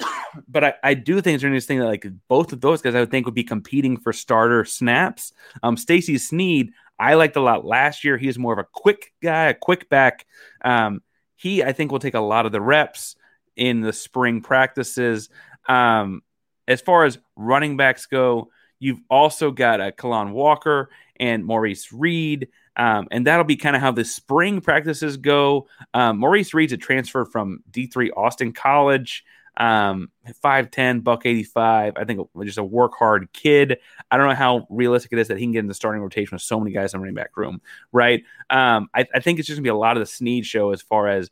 but 0.48 0.64
I, 0.64 0.74
I, 0.82 0.94
do 0.94 1.20
think 1.20 1.34
it's 1.34 1.44
interesting 1.44 1.80
that 1.80 1.86
like 1.86 2.06
both 2.28 2.52
of 2.52 2.60
those 2.60 2.82
guys 2.82 2.94
I 2.94 3.00
would 3.00 3.10
think 3.10 3.26
would 3.26 3.34
be 3.34 3.44
competing 3.44 3.96
for 3.96 4.12
starter 4.12 4.64
snaps. 4.64 5.32
Um, 5.62 5.76
Stacy 5.76 6.18
Sneed, 6.18 6.72
I 6.98 7.14
liked 7.14 7.36
a 7.36 7.40
lot 7.40 7.64
last 7.64 8.04
year. 8.04 8.16
He 8.16 8.26
He's 8.26 8.38
more 8.38 8.52
of 8.52 8.58
a 8.58 8.68
quick 8.72 9.12
guy, 9.22 9.46
a 9.46 9.54
quick 9.54 9.88
back. 9.88 10.26
Um, 10.64 11.02
he, 11.38 11.62
I 11.62 11.72
think, 11.72 11.92
will 11.92 12.00
take 12.00 12.14
a 12.14 12.20
lot 12.20 12.46
of 12.46 12.52
the 12.52 12.60
reps 12.60 13.16
in 13.56 13.80
the 13.80 13.92
spring 13.92 14.42
practices. 14.42 15.30
Um, 15.68 16.22
as 16.66 16.80
far 16.80 17.04
as 17.04 17.18
running 17.36 17.76
backs 17.76 18.06
go, 18.06 18.50
you've 18.80 19.00
also 19.08 19.52
got 19.52 19.80
a 19.80 19.92
Kalon 19.92 20.32
Walker 20.32 20.90
and 21.18 21.44
Maurice 21.44 21.92
Reed. 21.92 22.48
Um, 22.76 23.06
and 23.12 23.26
that'll 23.26 23.44
be 23.44 23.56
kind 23.56 23.76
of 23.76 23.82
how 23.82 23.92
the 23.92 24.04
spring 24.04 24.60
practices 24.60 25.16
go. 25.16 25.68
Um, 25.94 26.18
Maurice 26.18 26.54
Reed's 26.54 26.72
a 26.72 26.76
transfer 26.76 27.24
from 27.24 27.62
D3 27.70 28.10
Austin 28.16 28.52
College. 28.52 29.24
Um, 29.58 30.10
5'10, 30.44 31.02
buck 31.02 31.26
85. 31.26 31.94
I 31.96 32.04
think 32.04 32.20
just 32.44 32.58
a 32.58 32.64
work 32.64 32.92
hard 32.96 33.32
kid. 33.32 33.78
I 34.10 34.16
don't 34.16 34.28
know 34.28 34.34
how 34.34 34.66
realistic 34.70 35.12
it 35.12 35.18
is 35.18 35.28
that 35.28 35.36
he 35.36 35.44
can 35.44 35.52
get 35.52 35.58
in 35.58 35.66
the 35.66 35.74
starting 35.74 36.00
rotation 36.00 36.36
with 36.36 36.42
so 36.42 36.60
many 36.60 36.70
guys 36.70 36.94
in 36.94 36.98
the 36.98 37.02
running 37.02 37.16
back 37.16 37.36
room, 37.36 37.60
right? 37.90 38.22
Um, 38.48 38.88
I, 38.94 39.06
I 39.12 39.20
think 39.20 39.38
it's 39.38 39.48
just 39.48 39.56
gonna 39.56 39.64
be 39.64 39.70
a 39.70 39.74
lot 39.74 39.96
of 39.96 40.00
the 40.00 40.06
Sneed 40.06 40.46
show 40.46 40.70
as 40.70 40.80
far 40.80 41.08
as 41.08 41.30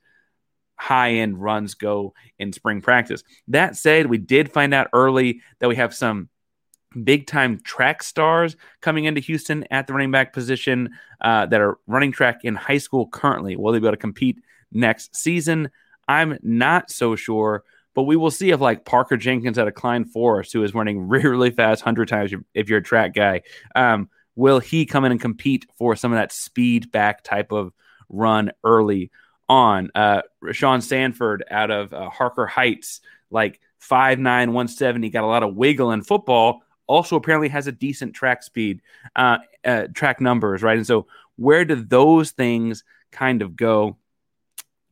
high 0.75 1.13
end 1.13 1.41
runs 1.41 1.75
go 1.75 2.15
in 2.39 2.53
spring 2.53 2.81
practice. 2.81 3.23
That 3.49 3.77
said, 3.77 4.07
we 4.07 4.19
did 4.19 4.53
find 4.53 4.75
out 4.75 4.89
early 4.93 5.41
that 5.61 5.69
we 5.69 5.77
have 5.77 5.95
some 5.95 6.29
big 7.05 7.27
time 7.27 7.61
track 7.61 8.03
stars 8.03 8.57
coming 8.81 9.05
into 9.05 9.21
Houston 9.21 9.65
at 9.71 9.87
the 9.87 9.93
running 9.93 10.11
back 10.11 10.33
position 10.33 10.91
uh, 11.21 11.47
that 11.47 11.61
are 11.61 11.79
running 11.87 12.13
track 12.13 12.41
in 12.45 12.55
high 12.55 12.79
school 12.79 13.07
currently. 13.09 13.57
Will 13.57 13.73
they 13.73 13.79
be 13.79 13.87
able 13.87 13.93
to 13.93 14.01
compete 14.01 14.43
next 14.73 15.15
season? 15.15 15.71
I'm 16.09 16.39
not 16.43 16.91
so 16.91 17.17
sure. 17.17 17.65
But 17.97 18.03
we 18.03 18.15
will 18.15 18.31
see 18.31 18.51
if 18.51 18.61
like 18.61 18.85
Parker 18.85 19.17
Jenkins 19.17 19.59
at 19.59 19.67
a 19.67 19.73
Klein 19.73 20.05
Forest, 20.05 20.53
who 20.53 20.63
is 20.63 20.75
running 20.75 21.09
really, 21.09 21.29
really 21.31 21.51
fast, 21.51 21.83
hundred 21.83 22.09
times 22.09 22.33
if 22.55 22.69
you're 22.69 22.79
a 22.79 22.83
track 22.83 23.15
guy, 23.15 23.41
um, 23.75 24.11
will 24.37 24.61
he 24.61 24.85
come 24.85 25.07
in 25.07 25.13
and 25.13 25.21
compete 25.21 25.67
for 25.79 25.97
some 25.97 26.13
of 26.13 26.19
that 26.19 26.31
speed 26.31 26.93
back 26.93 27.25
type 27.25 27.53
of 27.53 27.73
run 28.11 28.53
early 28.63 29.11
on? 29.49 29.91
Uh, 29.95 30.21
Sean 30.53 30.83
Sanford 30.83 31.43
out 31.51 31.71
of 31.71 31.95
uh, 31.95 32.11
Harker 32.11 32.47
Heights, 32.47 33.01
like 33.31 33.61
5'9, 33.81 34.19
170, 34.19 35.09
got 35.09 35.25
a 35.25 35.27
lot 35.27 35.43
of 35.43 35.57
wiggle 35.57 35.91
in 35.93 36.03
football. 36.03 36.61
Also, 36.87 37.17
apparently 37.17 37.49
has 37.49 37.67
a 37.67 37.73
decent 37.73 38.15
track 38.15 38.43
speed, 38.43 38.83
uh, 39.17 39.39
uh, 39.65 39.87
track 39.95 40.21
numbers, 40.21 40.63
right? 40.63 40.77
And 40.77 40.87
so, 40.87 41.07
where 41.37 41.65
do 41.65 41.75
those 41.75 42.31
things 42.31 42.85
kind 43.11 43.41
of 43.41 43.57
go? 43.57 43.97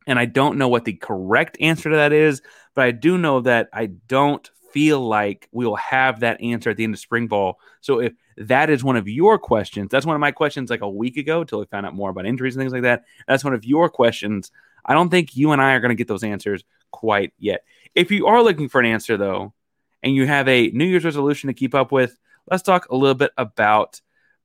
And 0.07 0.19
I 0.19 0.25
don't 0.25 0.57
know 0.57 0.67
what 0.67 0.85
the 0.85 0.93
correct 0.93 1.57
answer 1.59 1.89
to 1.89 1.95
that 1.95 2.13
is, 2.13 2.41
but 2.75 2.85
I 2.85 2.91
do 2.91 3.17
know 3.17 3.41
that 3.41 3.69
I 3.73 3.87
don't 3.87 4.47
feel 4.71 4.99
like 4.99 5.47
we 5.51 5.65
will 5.65 5.77
have 5.77 6.19
that 6.19 6.41
answer 6.41 6.69
at 6.69 6.77
the 6.77 6.83
end 6.83 6.93
of 6.93 6.99
spring 6.99 7.27
ball. 7.27 7.59
So 7.81 8.01
if 8.01 8.13
that 8.37 8.69
is 8.69 8.83
one 8.83 8.97
of 8.97 9.07
your 9.07 9.39
questions, 9.39 9.89
that's 9.89 10.05
one 10.05 10.15
of 10.15 10.19
my 10.19 10.31
questions 10.31 10.69
like 10.69 10.81
a 10.81 10.89
week 10.89 11.17
ago 11.17 11.41
until 11.41 11.59
we 11.59 11.65
found 11.65 11.85
out 11.85 11.95
more 11.95 12.09
about 12.09 12.25
injuries 12.25 12.55
and 12.55 12.61
things 12.61 12.73
like 12.73 12.81
that. 12.81 13.05
That's 13.27 13.43
one 13.43 13.53
of 13.53 13.63
your 13.63 13.89
questions. 13.89 14.51
I 14.85 14.93
don't 14.93 15.09
think 15.09 15.35
you 15.35 15.53
and 15.53 15.61
I 15.61 15.73
are 15.73 15.79
going 15.79 15.89
to 15.89 15.95
get 15.95 16.07
those 16.07 16.23
answers 16.23 16.63
quite 16.91 17.33
yet. 17.39 17.63
If 17.95 18.11
you 18.11 18.27
are 18.27 18.43
looking 18.43 18.69
for 18.69 18.79
an 18.81 18.85
answer 18.85 19.17
though, 19.17 19.53
and 20.03 20.13
you 20.13 20.27
have 20.27 20.47
a 20.47 20.67
New 20.67 20.85
Year's 20.85 21.05
resolution 21.05 21.47
to 21.47 21.53
keep 21.53 21.73
up 21.73 21.91
with, 21.91 22.19
let's 22.51 22.61
talk 22.61 22.89
a 22.89 22.95
little 22.95 23.15
bit 23.15 23.31
about 23.37 24.01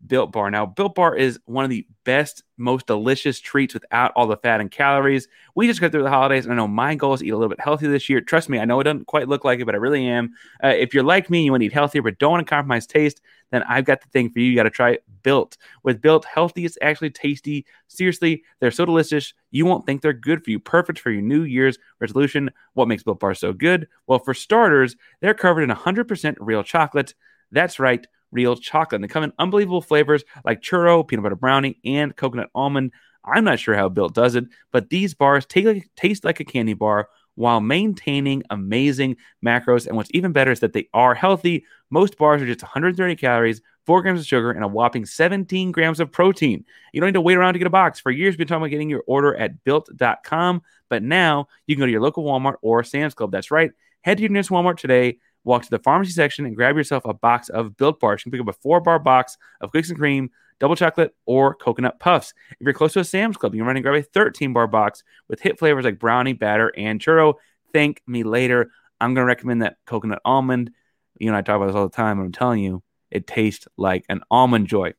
Built 0.07 0.33
Bar. 0.33 0.50
Now, 0.50 0.66
Built 0.66 0.95
Bar 0.95 1.16
is 1.16 1.38
one 1.45 1.64
of 1.64 1.71
the 1.71 1.87
best, 2.04 2.42
most 2.57 2.87
delicious 2.87 3.38
treats 3.38 3.75
without 3.75 4.12
all 4.16 4.26
the 4.26 4.37
fat 4.37 4.61
and 4.61 4.71
calories. 4.71 5.28
We 5.54 5.66
just 5.66 5.80
got 5.80 5.92
through 5.92 6.02
the 6.02 6.11
holidays, 6.11 6.45
and 6.45 6.52
I 6.52 6.57
know 6.57 6.66
my 6.66 6.95
goal 6.95 7.14
is 7.14 7.21
to 7.21 7.26
eat 7.26 7.30
a 7.30 7.37
little 7.37 7.50
bit 7.50 7.61
healthier 7.61 7.90
this 7.90 8.09
year. 8.09 8.21
Trust 8.21 8.49
me, 8.49 8.59
I 8.59 8.64
know 8.64 8.80
it 8.80 8.85
doesn't 8.85 9.07
quite 9.07 9.28
look 9.28 9.45
like 9.45 9.61
it, 9.61 9.66
but 9.66 9.75
I 9.75 9.78
really 9.78 10.07
am. 10.07 10.35
Uh, 10.62 10.69
if 10.69 10.95
you're 10.95 11.02
like 11.02 11.28
me, 11.28 11.45
you 11.45 11.50
want 11.50 11.61
to 11.61 11.66
eat 11.66 11.73
healthier, 11.73 12.02
but 12.02 12.19
don't 12.19 12.33
want 12.33 12.47
to 12.47 12.50
compromise 12.50 12.87
taste, 12.87 13.21
then 13.50 13.62
I've 13.64 13.85
got 13.85 14.00
the 14.00 14.09
thing 14.09 14.30
for 14.30 14.38
you. 14.38 14.47
You 14.50 14.57
got 14.57 14.64
to 14.64 14.71
try 14.71 14.99
Built. 15.23 15.59
With 15.83 16.00
Built, 16.00 16.25
healthy 16.25 16.64
is 16.64 16.78
actually 16.80 17.11
tasty. 17.11 17.66
Seriously, 17.88 18.42
they're 18.59 18.71
so 18.71 18.87
delicious, 18.87 19.35
you 19.50 19.66
won't 19.66 19.85
think 19.85 20.00
they're 20.00 20.12
good 20.12 20.42
for 20.42 20.50
you. 20.50 20.59
Perfect 20.59 20.99
for 20.99 21.11
your 21.11 21.23
New 21.23 21.42
Year's 21.42 21.78
resolution. 21.99 22.50
What 22.73 22.88
makes 22.88 23.02
Built 23.02 23.21
Bar 23.21 23.35
so 23.35 23.52
good? 23.52 23.87
Well, 24.07 24.19
for 24.19 24.33
starters, 24.33 24.97
they're 25.21 25.35
covered 25.35 25.62
in 25.62 25.71
100% 25.71 26.37
real 26.40 26.62
chocolate. 26.62 27.14
That's 27.52 27.78
right 27.78 28.07
real 28.33 28.57
chocolate. 28.57 28.97
And 28.97 29.05
they 29.05 29.13
come 29.13 29.25
in 29.25 29.33
unbelievable 29.39 29.83
flavors 29.83 30.25
like 30.45 30.61
churro, 30.61 31.07
peanut 31.07 31.23
butter 31.23 31.37
brownie, 31.37 31.79
and 31.85 32.17
coconut 32.17 32.51
almond. 32.55 32.93
I'm 33.25 33.45
not 33.45 33.59
sure 33.59 33.75
how 33.75 33.89
Built 33.89 34.15
does 34.15 34.35
it, 34.35 34.45
but 34.73 34.89
these 34.89 35.15
bars 35.15 35.47
like, 35.55 35.91
taste 35.97 36.25
like 36.25 36.41
a 36.41 36.45
candy 36.45 36.75
bar 36.75 37.09
while 37.35 37.61
maintaining 37.61 38.43
amazing 38.51 39.17
macros. 39.45 39.87
And 39.87 39.97
what's 39.97 40.11
even 40.13 40.33
better 40.33 40.51
is 40.51 40.61
that 40.61 40.73
they 40.73 40.89
are 40.93 41.15
healthy. 41.15 41.65
Most 41.91 42.19
bars 42.19 42.43
are 42.43 42.47
just 42.47 42.63
130 42.63 43.17
calories, 43.17 43.63
4 43.87 44.03
grams 44.03 44.21
of 44.21 44.27
sugar, 44.27 44.51
and 44.51 44.65
a 44.65 44.69
whopping 44.69 45.07
17 45.07 45.73
grams 45.73 46.01
of 46.01 46.13
protein. 46.13 46.65
You 46.93 47.01
don't 47.01 47.09
need 47.09 47.15
to 47.15 47.21
wait 47.21 47.37
around 47.37 47.55
to 47.55 47.59
get 47.59 47.67
a 47.67 47.71
box. 47.71 48.01
For 48.01 48.11
years, 48.11 48.33
we've 48.33 48.39
been 48.39 48.49
talking 48.49 48.63
about 48.63 48.71
getting 48.71 48.91
your 48.91 49.05
order 49.07 49.35
at 49.37 49.65
built.com, 49.65 50.63
but 50.89 51.03
now 51.03 51.49
you 51.67 51.77
can 51.77 51.81
go 51.81 51.87
to 51.87 51.93
your 51.93 52.03
local 52.03 52.25
Walmart 52.25 52.57
or 52.63 52.83
Sam's 52.85 53.15
Club. 53.15 53.33
That's 53.33 53.51
right. 53.51 53.71
Head 54.03 54.17
to 54.17 54.23
your 54.23 54.31
nearest 54.31 54.51
Walmart 54.51 54.79
today 54.79 55.19
walk 55.50 55.62
to 55.64 55.71
the 55.71 55.78
pharmacy 55.78 56.12
section 56.12 56.47
and 56.47 56.57
grab 56.57 56.76
yourself 56.76 57.04
a 57.04 57.12
box 57.12 57.49
of 57.49 57.76
Built 57.76 58.00
Bars. 58.00 58.21
You 58.21 58.30
can 58.30 58.38
pick 58.38 58.49
up 58.49 58.54
a 58.54 58.59
four 58.61 58.80
bar 58.80 58.99
box 58.99 59.37
of 59.61 59.73
cookies 59.73 59.90
and 59.90 59.99
cream, 59.99 60.30
double 60.59 60.76
chocolate, 60.76 61.14
or 61.26 61.54
coconut 61.54 62.00
puffs. 62.00 62.33
If 62.52 62.59
you're 62.61 62.73
close 62.73 62.92
to 62.95 63.00
a 63.00 63.04
Sam's 63.04 63.37
Club, 63.37 63.54
you 63.54 63.61
can 63.61 63.66
run 63.66 63.76
and 63.76 63.85
grab 63.85 63.97
a 63.97 64.02
13 64.02 64.52
bar 64.52 64.66
box 64.66 65.02
with 65.28 65.40
hit 65.40 65.59
flavors 65.59 65.85
like 65.85 65.99
brownie, 65.99 66.33
batter, 66.33 66.73
and 66.76 67.00
churro. 67.00 67.35
Thank 67.73 68.02
me 68.07 68.23
later. 68.23 68.71
I'm 69.00 69.14
going 69.14 69.25
to 69.25 69.28
recommend 69.28 69.62
that 69.62 69.76
coconut 69.87 70.21
almond. 70.25 70.71
You 71.19 71.30
know, 71.30 71.37
I 71.37 71.42
talk 71.42 71.57
about 71.57 71.66
this 71.66 71.76
all 71.76 71.88
the 71.88 71.95
time. 71.97 72.19
But 72.19 72.25
I'm 72.25 72.33
telling 72.33 72.62
you, 72.62 72.83
it 73.11 73.26
tastes 73.26 73.66
like 73.76 74.04
an 74.09 74.23
almond 74.30 74.69
joy. 74.69 74.95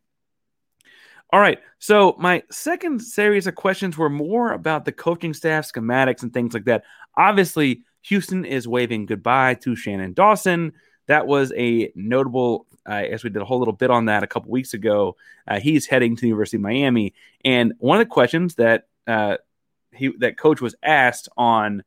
All 1.34 1.40
right. 1.40 1.60
So 1.80 2.16
my 2.20 2.44
second 2.52 3.00
series 3.02 3.48
of 3.48 3.56
questions 3.56 3.98
were 3.98 4.10
more 4.10 4.52
about 4.52 4.84
the 4.84 4.92
coaching 4.92 5.34
staff, 5.34 5.72
schematics, 5.72 6.24
and 6.24 6.34
things 6.34 6.54
like 6.54 6.66
that. 6.66 6.84
Obviously, 7.18 7.84
Houston 8.04 8.46
is 8.46 8.68
waving 8.68 9.06
goodbye 9.06 9.56
to 9.56 9.76
Shannon 9.76 10.14
Dawson. 10.14 10.74
That 11.08 11.28
was 11.28 11.52
a 11.56 11.92
notable. 11.96 12.66
I 12.86 13.08
guess 13.08 13.24
we 13.24 13.30
did 13.30 13.42
a 13.42 13.46
whole 13.46 13.60
little 13.60 13.74
bit 13.74 13.92
on 13.92 14.06
that 14.06 14.24
a 14.24 14.28
couple 14.28 14.50
weeks 14.52 14.74
ago. 14.74 15.16
Uh, 15.48 15.60
he's 15.60 15.86
heading 15.86 16.16
to 16.16 16.22
the 16.22 16.28
University 16.28 16.58
of 16.58 16.62
Miami, 16.62 17.14
and 17.46 17.74
one 17.78 18.00
of 18.00 18.08
the 18.08 18.12
questions 18.12 18.56
that 18.56 18.88
uh, 19.08 19.38
he 19.94 20.12
that 20.20 20.38
coach 20.38 20.62
was 20.62 20.76
asked 20.82 21.30
on 21.38 21.84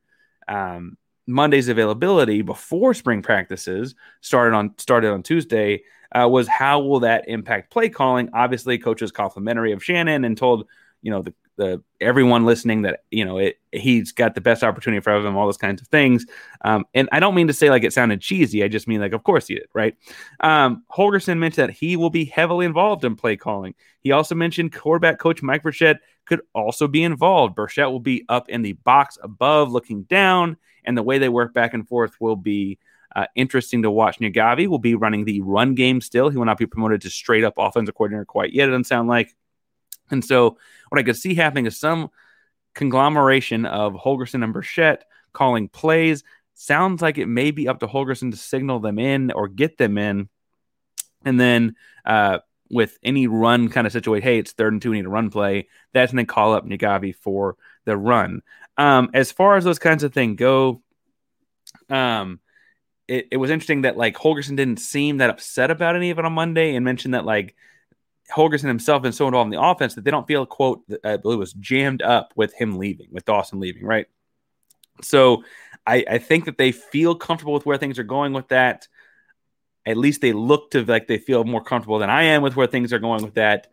um, 0.47 0.97
Monday's 1.27 1.67
availability 1.67 2.41
before 2.41 2.93
spring 2.93 3.21
practices 3.21 3.95
started 4.21 4.55
on 4.55 4.73
started 4.77 5.11
on 5.11 5.23
Tuesday 5.23 5.83
uh, 6.13 6.27
was 6.27 6.47
how 6.47 6.79
will 6.79 7.01
that 7.01 7.27
impact 7.27 7.71
play 7.71 7.89
calling? 7.89 8.29
Obviously, 8.33 8.77
coach 8.77 9.01
was 9.01 9.11
complimentary 9.11 9.71
of 9.71 9.83
Shannon 9.83 10.23
and 10.23 10.37
told 10.37 10.67
you 11.01 11.11
know 11.11 11.21
the 11.21 11.33
the 11.57 11.81
everyone 12.01 12.45
listening 12.45 12.81
that 12.81 13.03
you 13.11 13.23
know 13.23 13.37
it 13.37 13.57
he's 13.71 14.11
got 14.11 14.35
the 14.35 14.41
best 14.41 14.63
opportunity 14.63 14.99
for 14.99 15.15
him 15.15 15.35
all 15.35 15.45
those 15.45 15.57
kinds 15.57 15.81
of 15.81 15.87
things 15.87 16.25
um, 16.61 16.85
and 16.93 17.07
i 17.11 17.19
don't 17.19 17.35
mean 17.35 17.47
to 17.47 17.53
say 17.53 17.69
like 17.69 17.83
it 17.83 17.93
sounded 17.93 18.21
cheesy 18.21 18.63
i 18.63 18.67
just 18.67 18.87
mean 18.87 18.99
like 18.99 19.13
of 19.13 19.23
course 19.23 19.47
he 19.47 19.55
did 19.55 19.67
right 19.73 19.95
um, 20.41 20.83
holgorsen 20.95 21.37
mentioned 21.37 21.69
that 21.69 21.75
he 21.75 21.95
will 21.95 22.09
be 22.09 22.25
heavily 22.25 22.65
involved 22.65 23.03
in 23.05 23.15
play 23.15 23.35
calling 23.37 23.73
he 24.01 24.11
also 24.11 24.35
mentioned 24.35 24.73
quarterback 24.73 25.19
coach 25.19 25.41
mike 25.41 25.63
burchett 25.63 25.97
could 26.25 26.41
also 26.53 26.87
be 26.87 27.03
involved 27.03 27.55
burchett 27.55 27.89
will 27.89 27.99
be 27.99 28.25
up 28.29 28.49
in 28.49 28.61
the 28.61 28.73
box 28.73 29.17
above 29.23 29.71
looking 29.71 30.03
down 30.03 30.57
and 30.83 30.97
the 30.97 31.03
way 31.03 31.17
they 31.17 31.29
work 31.29 31.53
back 31.53 31.73
and 31.73 31.87
forth 31.87 32.19
will 32.19 32.35
be 32.35 32.77
uh, 33.15 33.25
interesting 33.35 33.81
to 33.81 33.89
watch. 33.89 34.19
Nyagavi 34.19 34.67
will 34.67 34.77
be 34.77 34.93
running 34.93 35.23
the 35.23 35.41
run 35.41 35.73
game 35.73 36.01
still. 36.01 36.29
He 36.29 36.37
will 36.37 36.45
not 36.45 36.57
be 36.57 36.65
promoted 36.65 37.01
to 37.01 37.09
straight 37.09 37.45
up 37.45 37.53
offensive 37.57 37.95
coordinator 37.95 38.25
quite 38.25 38.53
yet. 38.53 38.67
It 38.67 38.71
doesn't 38.71 38.85
sound 38.85 39.07
like. 39.07 39.33
And 40.11 40.23
so 40.23 40.57
what 40.89 40.99
I 40.99 41.03
could 41.03 41.15
see 41.15 41.33
happening 41.33 41.65
is 41.65 41.77
some 41.77 42.09
conglomeration 42.73 43.65
of 43.65 43.93
Holgorsen 43.93 44.43
and 44.43 44.53
Burchett 44.53 44.99
calling 45.33 45.67
plays. 45.67 46.23
Sounds 46.53 47.01
like 47.01 47.17
it 47.17 47.27
may 47.27 47.51
be 47.51 47.67
up 47.67 47.79
to 47.79 47.87
Holgorsen 47.87 48.31
to 48.31 48.37
signal 48.37 48.79
them 48.79 48.99
in 48.99 49.31
or 49.31 49.47
get 49.47 49.77
them 49.77 49.97
in. 49.97 50.29
And 51.23 51.39
then 51.39 51.75
uh, 52.05 52.39
with 52.69 52.97
any 53.03 53.27
run 53.27 53.69
kind 53.69 53.87
of 53.87 53.93
situation, 53.93 54.23
hey, 54.23 54.39
it's 54.39 54.51
third 54.51 54.73
and 54.73 54.81
two, 54.81 54.91
we 54.91 54.97
need 54.97 55.05
a 55.05 55.09
run 55.09 55.29
play. 55.29 55.67
That's 55.93 56.11
when 56.11 56.17
they 56.17 56.25
call 56.25 56.53
up 56.53 56.65
Nyagavi 56.65 57.15
for 57.15 57.57
the 57.85 57.97
run. 57.97 58.41
Um, 58.77 59.09
as 59.13 59.31
far 59.31 59.57
as 59.57 59.63
those 59.63 59.79
kinds 59.79 60.03
of 60.03 60.13
things 60.13 60.37
go, 60.37 60.81
um, 61.89 62.39
it, 63.07 63.27
it 63.31 63.37
was 63.37 63.49
interesting 63.49 63.81
that 63.81 63.97
like 63.97 64.15
Holgorsen 64.15 64.55
didn't 64.55 64.79
seem 64.79 65.17
that 65.17 65.29
upset 65.29 65.71
about 65.71 65.95
any 65.95 66.09
of 66.09 66.19
it 66.19 66.25
on 66.25 66.33
Monday 66.33 66.75
and 66.75 66.83
mentioned 66.85 67.13
that 67.13 67.25
like 67.25 67.55
Holgorsen 68.33 68.67
himself 68.67 69.03
been 69.03 69.11
so 69.11 69.27
involved 69.27 69.47
in 69.47 69.59
the 69.59 69.61
offense 69.61 69.95
that 69.95 70.03
they 70.03 70.11
don't 70.11 70.27
feel 70.27 70.45
quote 70.45 70.83
I 71.03 71.17
believe 71.17 71.39
was 71.39 71.53
jammed 71.53 72.01
up 72.01 72.33
with 72.35 72.53
him 72.53 72.77
leaving, 72.77 73.07
with 73.11 73.25
Dawson 73.25 73.59
leaving, 73.59 73.85
right? 73.85 74.07
So 75.01 75.43
I, 75.85 76.05
I 76.09 76.17
think 76.17 76.45
that 76.45 76.57
they 76.57 76.71
feel 76.71 77.15
comfortable 77.15 77.53
with 77.53 77.65
where 77.65 77.77
things 77.77 77.99
are 77.99 78.03
going 78.03 78.33
with 78.33 78.47
that. 78.49 78.87
At 79.85 79.97
least 79.97 80.21
they 80.21 80.33
look 80.33 80.71
to 80.71 80.83
like 80.83 81.07
they 81.07 81.19
feel 81.19 81.43
more 81.43 81.63
comfortable 81.63 81.99
than 81.99 82.09
I 82.09 82.23
am 82.23 82.41
with 82.41 82.55
where 82.55 82.67
things 82.67 82.91
are 82.91 82.99
going 82.99 83.23
with 83.23 83.35
that. 83.35 83.67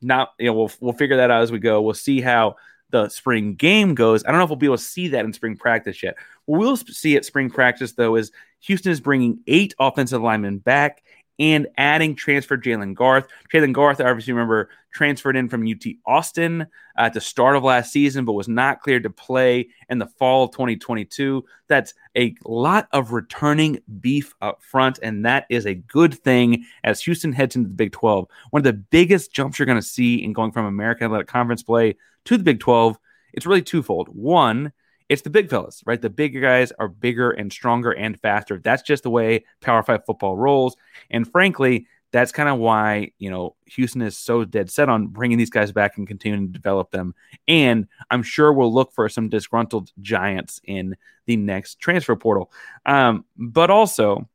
Not 0.00 0.32
you 0.38 0.46
know 0.46 0.54
we'll 0.54 0.72
we'll 0.80 0.92
figure 0.94 1.18
that 1.18 1.30
out 1.30 1.42
as 1.42 1.52
we 1.52 1.58
go. 1.58 1.82
We'll 1.82 1.94
see 1.94 2.20
how 2.20 2.56
the 2.90 3.08
spring 3.08 3.54
game 3.54 3.94
goes. 3.94 4.24
I 4.24 4.30
don't 4.30 4.38
know 4.38 4.44
if 4.44 4.50
we'll 4.50 4.56
be 4.56 4.66
able 4.66 4.78
to 4.78 4.82
see 4.82 5.08
that 5.08 5.24
in 5.24 5.32
spring 5.32 5.56
practice 5.56 6.02
yet. 6.02 6.16
What 6.46 6.60
we'll 6.60 6.76
see 6.76 7.16
at 7.16 7.26
spring 7.26 7.50
practice 7.50 7.92
though 7.92 8.16
is 8.16 8.32
Houston 8.60 8.92
is 8.92 9.00
bringing 9.00 9.40
eight 9.46 9.74
offensive 9.78 10.22
linemen 10.22 10.58
back 10.58 11.02
and 11.38 11.66
adding 11.76 12.14
transfer 12.14 12.56
Jalen 12.56 12.94
Garth. 12.94 13.26
Jalen 13.52 13.72
Garth, 13.72 14.00
I 14.00 14.08
obviously, 14.08 14.32
remember, 14.32 14.70
transferred 14.92 15.36
in 15.36 15.48
from 15.48 15.66
UT 15.66 15.84
Austin 16.06 16.62
uh, 16.62 16.66
at 16.96 17.12
the 17.12 17.20
start 17.20 17.56
of 17.56 17.64
last 17.64 17.92
season, 17.92 18.24
but 18.24 18.34
was 18.34 18.48
not 18.48 18.80
cleared 18.80 19.02
to 19.02 19.10
play 19.10 19.68
in 19.88 19.98
the 19.98 20.06
fall 20.06 20.44
of 20.44 20.52
2022. 20.52 21.44
That's 21.68 21.94
a 22.16 22.34
lot 22.44 22.88
of 22.92 23.12
returning 23.12 23.80
beef 24.00 24.34
up 24.40 24.62
front, 24.62 25.00
and 25.02 25.24
that 25.26 25.46
is 25.50 25.66
a 25.66 25.74
good 25.74 26.14
thing 26.14 26.64
as 26.84 27.02
Houston 27.02 27.32
heads 27.32 27.56
into 27.56 27.68
the 27.68 27.74
Big 27.74 27.92
12. 27.92 28.26
One 28.50 28.60
of 28.60 28.64
the 28.64 28.72
biggest 28.72 29.32
jumps 29.32 29.58
you're 29.58 29.66
going 29.66 29.78
to 29.78 29.82
see 29.82 30.22
in 30.22 30.32
going 30.32 30.52
from 30.52 30.66
American 30.66 31.06
Athletic 31.06 31.26
Conference 31.26 31.62
play 31.62 31.96
to 32.26 32.36
the 32.36 32.44
Big 32.44 32.60
12, 32.60 32.98
it's 33.32 33.46
really 33.46 33.62
twofold. 33.62 34.08
One, 34.08 34.72
it's 35.08 35.22
the 35.22 35.30
big 35.30 35.50
fellas, 35.50 35.82
right? 35.86 36.00
The 36.00 36.10
bigger 36.10 36.40
guys 36.40 36.72
are 36.78 36.88
bigger 36.88 37.30
and 37.30 37.52
stronger 37.52 37.92
and 37.92 38.18
faster. 38.20 38.58
That's 38.58 38.82
just 38.82 39.02
the 39.02 39.10
way 39.10 39.44
Power 39.60 39.82
Five 39.82 40.04
football 40.06 40.36
rolls. 40.36 40.76
And 41.10 41.30
frankly, 41.30 41.86
that's 42.10 42.32
kind 42.32 42.48
of 42.48 42.58
why 42.58 43.10
you 43.18 43.30
know 43.30 43.56
Houston 43.66 44.02
is 44.02 44.16
so 44.16 44.44
dead 44.44 44.70
set 44.70 44.88
on 44.88 45.08
bringing 45.08 45.36
these 45.36 45.50
guys 45.50 45.72
back 45.72 45.98
and 45.98 46.06
continuing 46.06 46.46
to 46.46 46.52
develop 46.52 46.90
them. 46.90 47.14
And 47.48 47.86
I'm 48.10 48.22
sure 48.22 48.52
we'll 48.52 48.72
look 48.72 48.92
for 48.92 49.08
some 49.08 49.28
disgruntled 49.28 49.90
giants 50.00 50.60
in 50.64 50.96
the 51.26 51.36
next 51.36 51.80
transfer 51.80 52.16
portal. 52.16 52.50
Um, 52.86 53.24
but 53.36 53.70
also, 53.70 54.28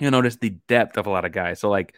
you'll 0.00 0.10
notice 0.10 0.36
the 0.36 0.50
depth 0.68 0.96
of 0.96 1.06
a 1.06 1.10
lot 1.10 1.24
of 1.24 1.32
guys. 1.32 1.60
So 1.60 1.70
like, 1.70 1.94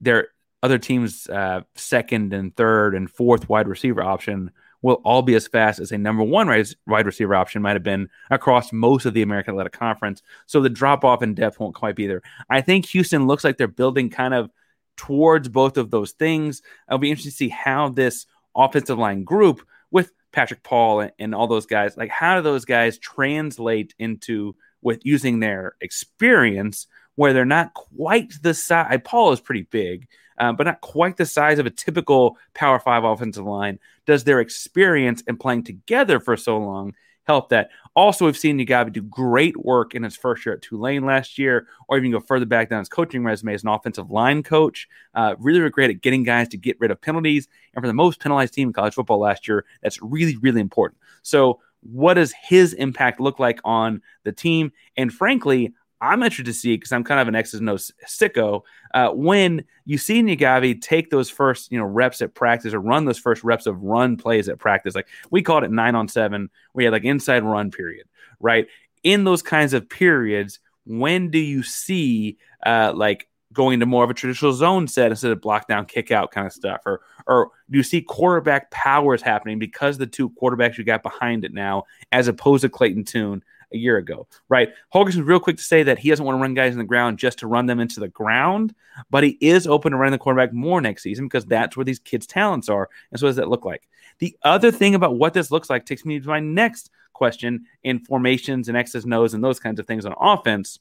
there 0.00 0.28
other 0.62 0.78
teams' 0.78 1.28
uh, 1.28 1.60
second 1.74 2.32
and 2.32 2.56
third 2.56 2.94
and 2.94 3.10
fourth 3.10 3.48
wide 3.48 3.68
receiver 3.68 4.02
option 4.02 4.50
will 4.84 5.00
all 5.02 5.22
be 5.22 5.34
as 5.34 5.48
fast 5.48 5.80
as 5.80 5.92
a 5.92 5.96
number 5.96 6.22
one 6.22 6.46
wide 6.86 7.06
receiver 7.06 7.34
option 7.34 7.62
might 7.62 7.74
have 7.74 7.82
been 7.82 8.06
across 8.30 8.70
most 8.70 9.06
of 9.06 9.14
the 9.14 9.22
American 9.22 9.54
Athletic 9.54 9.72
Conference. 9.72 10.22
So 10.44 10.60
the 10.60 10.68
drop 10.68 11.06
off 11.06 11.22
in 11.22 11.32
depth 11.32 11.58
won't 11.58 11.74
quite 11.74 11.96
be 11.96 12.06
there. 12.06 12.20
I 12.50 12.60
think 12.60 12.84
Houston 12.88 13.26
looks 13.26 13.44
like 13.44 13.56
they're 13.56 13.66
building 13.66 14.10
kind 14.10 14.34
of 14.34 14.50
towards 14.98 15.48
both 15.48 15.78
of 15.78 15.90
those 15.90 16.12
things. 16.12 16.60
It'll 16.86 16.98
be 16.98 17.08
interesting 17.08 17.30
to 17.30 17.36
see 17.36 17.48
how 17.48 17.88
this 17.88 18.26
offensive 18.54 18.98
line 18.98 19.24
group 19.24 19.66
with 19.90 20.12
Patrick 20.32 20.62
Paul 20.62 21.00
and, 21.00 21.12
and 21.18 21.34
all 21.34 21.46
those 21.46 21.64
guys, 21.64 21.96
like 21.96 22.10
how 22.10 22.36
do 22.36 22.42
those 22.42 22.66
guys 22.66 22.98
translate 22.98 23.94
into 23.98 24.54
with 24.82 25.00
using 25.06 25.40
their 25.40 25.76
experience 25.80 26.88
where 27.14 27.32
they're 27.32 27.46
not 27.46 27.72
quite 27.72 28.34
the 28.42 28.52
size. 28.52 29.00
Paul 29.02 29.32
is 29.32 29.40
pretty 29.40 29.62
big, 29.62 30.08
uh, 30.36 30.52
but 30.52 30.66
not 30.66 30.82
quite 30.82 31.16
the 31.16 31.24
size 31.24 31.58
of 31.58 31.64
a 31.64 31.70
typical 31.70 32.36
Power 32.52 32.78
Five 32.78 33.04
offensive 33.04 33.46
line. 33.46 33.78
Does 34.06 34.24
their 34.24 34.40
experience 34.40 35.22
and 35.26 35.38
playing 35.38 35.64
together 35.64 36.20
for 36.20 36.36
so 36.36 36.58
long 36.58 36.94
help 37.24 37.48
that? 37.50 37.70
Also, 37.96 38.24
we've 38.24 38.36
seen 38.36 38.58
Nagavi 38.58 38.92
do 38.92 39.02
great 39.02 39.56
work 39.56 39.94
in 39.94 40.02
his 40.02 40.16
first 40.16 40.44
year 40.44 40.56
at 40.56 40.62
Tulane 40.62 41.06
last 41.06 41.38
year, 41.38 41.66
or 41.88 41.96
even 41.96 42.10
go 42.10 42.20
further 42.20 42.46
back 42.46 42.68
down 42.68 42.80
his 42.80 42.88
coaching 42.88 43.22
resume 43.24 43.54
as 43.54 43.62
an 43.62 43.68
offensive 43.68 44.10
line 44.10 44.42
coach. 44.42 44.88
Uh, 45.14 45.34
really, 45.38 45.60
really 45.60 45.70
great 45.70 45.90
at 45.90 46.02
getting 46.02 46.24
guys 46.24 46.48
to 46.48 46.56
get 46.56 46.76
rid 46.80 46.90
of 46.90 47.00
penalties. 47.00 47.48
And 47.74 47.82
for 47.82 47.86
the 47.86 47.94
most 47.94 48.20
penalized 48.20 48.54
team 48.54 48.68
in 48.68 48.72
college 48.72 48.94
football 48.94 49.20
last 49.20 49.46
year, 49.46 49.64
that's 49.82 50.02
really, 50.02 50.36
really 50.38 50.60
important. 50.60 51.00
So, 51.22 51.60
what 51.80 52.14
does 52.14 52.32
his 52.32 52.72
impact 52.72 53.20
look 53.20 53.38
like 53.38 53.60
on 53.62 54.00
the 54.24 54.32
team? 54.32 54.72
And 54.96 55.12
frankly, 55.12 55.72
I'm 56.04 56.22
interested 56.22 56.46
to 56.46 56.52
see 56.52 56.76
because 56.76 56.92
I'm 56.92 57.04
kind 57.04 57.20
of 57.20 57.28
an 57.28 57.34
X's 57.34 57.60
and 57.60 57.70
O's 57.70 57.92
sicko. 58.06 58.62
Uh, 58.92 59.10
when 59.10 59.64
you 59.84 59.98
see 59.98 60.22
Nagavi 60.22 60.80
take 60.80 61.10
those 61.10 61.30
first, 61.30 61.72
you 61.72 61.78
know, 61.78 61.84
reps 61.84 62.22
at 62.22 62.34
practice 62.34 62.74
or 62.74 62.80
run 62.80 63.04
those 63.04 63.18
first 63.18 63.42
reps 63.42 63.66
of 63.66 63.82
run 63.82 64.16
plays 64.16 64.48
at 64.48 64.58
practice, 64.58 64.94
like 64.94 65.08
we 65.30 65.42
called 65.42 65.64
it 65.64 65.70
nine 65.70 65.94
on 65.94 66.08
seven, 66.08 66.50
we 66.74 66.84
had 66.84 66.92
like 66.92 67.04
inside 67.04 67.42
run 67.42 67.70
period, 67.70 68.06
right? 68.40 68.66
In 69.02 69.24
those 69.24 69.42
kinds 69.42 69.72
of 69.72 69.88
periods, 69.88 70.60
when 70.86 71.30
do 71.30 71.38
you 71.38 71.62
see 71.62 72.38
uh, 72.64 72.92
like 72.94 73.28
going 73.52 73.80
to 73.80 73.86
more 73.86 74.04
of 74.04 74.10
a 74.10 74.14
traditional 74.14 74.52
zone 74.52 74.86
set 74.86 75.10
instead 75.10 75.30
of 75.30 75.40
block 75.40 75.68
down, 75.68 75.86
kick 75.86 76.10
out 76.10 76.30
kind 76.30 76.46
of 76.46 76.52
stuff, 76.52 76.82
or 76.84 77.00
or 77.26 77.50
do 77.70 77.78
you 77.78 77.84
see 77.84 78.02
quarterback 78.02 78.70
powers 78.70 79.22
happening 79.22 79.58
because 79.58 79.96
the 79.96 80.06
two 80.06 80.28
quarterbacks 80.30 80.76
you 80.76 80.84
got 80.84 81.02
behind 81.02 81.44
it 81.44 81.54
now, 81.54 81.84
as 82.12 82.28
opposed 82.28 82.62
to 82.62 82.68
Clayton 82.68 83.04
Tune? 83.04 83.42
A 83.74 83.78
year 83.78 83.98
ago, 83.98 84.26
right? 84.48 84.70
Holgorsen's 84.94 85.22
real 85.22 85.40
quick 85.40 85.56
to 85.58 85.62
say 85.62 85.82
that 85.82 85.98
he 85.98 86.08
doesn't 86.08 86.24
want 86.24 86.38
to 86.38 86.40
run 86.42 86.54
guys 86.54 86.72
in 86.72 86.78
the 86.78 86.84
ground 86.84 87.18
just 87.18 87.40
to 87.40 87.46
run 87.46 87.66
them 87.66 87.80
into 87.80 88.00
the 88.00 88.08
ground, 88.08 88.74
but 89.10 89.24
he 89.24 89.36
is 89.40 89.66
open 89.66 89.92
to 89.92 89.98
running 89.98 90.12
the 90.12 90.18
quarterback 90.18 90.52
more 90.52 90.80
next 90.80 91.02
season 91.02 91.26
because 91.26 91.44
that's 91.44 91.76
where 91.76 91.84
these 91.84 91.98
kids' 91.98 92.26
talents 92.26 92.68
are. 92.68 92.88
And 93.10 93.20
so, 93.20 93.26
what 93.26 93.30
does 93.30 93.36
that 93.36 93.48
look 93.48 93.64
like? 93.64 93.86
The 94.18 94.36
other 94.42 94.70
thing 94.70 94.94
about 94.94 95.16
what 95.16 95.34
this 95.34 95.50
looks 95.50 95.68
like 95.68 95.84
takes 95.84 96.04
me 96.04 96.20
to 96.20 96.28
my 96.28 96.40
next 96.40 96.90
question 97.12 97.66
in 97.82 97.98
formations 98.00 98.68
and 98.68 98.76
X's, 98.76 99.04
No's, 99.04 99.34
and 99.34 99.42
those 99.42 99.60
kinds 99.60 99.80
of 99.80 99.86
things 99.86 100.06
on 100.06 100.14
offense. 100.18 100.78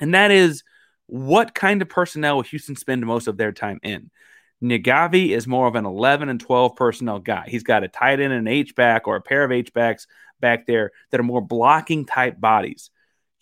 And 0.00 0.14
that 0.14 0.30
is 0.30 0.64
what 1.06 1.54
kind 1.54 1.80
of 1.82 1.88
personnel 1.88 2.36
will 2.36 2.42
Houston 2.42 2.76
spend 2.76 3.04
most 3.06 3.28
of 3.28 3.36
their 3.36 3.52
time 3.52 3.80
in? 3.82 4.10
Nagavi 4.62 5.30
is 5.30 5.46
more 5.46 5.68
of 5.68 5.76
an 5.76 5.86
11 5.86 6.28
and 6.28 6.40
12 6.40 6.74
personnel 6.74 7.20
guy. 7.20 7.44
He's 7.46 7.62
got 7.62 7.84
a 7.84 7.88
tight 7.88 8.20
end 8.20 8.32
and 8.32 8.46
an 8.46 8.52
H 8.52 8.74
back 8.74 9.06
or 9.06 9.16
a 9.16 9.20
pair 9.20 9.44
of 9.44 9.52
H 9.52 9.72
backs 9.72 10.06
back 10.40 10.66
there 10.66 10.92
that 11.10 11.20
are 11.20 11.24
more 11.24 11.40
blocking 11.40 12.04
type 12.04 12.40
bodies. 12.40 12.90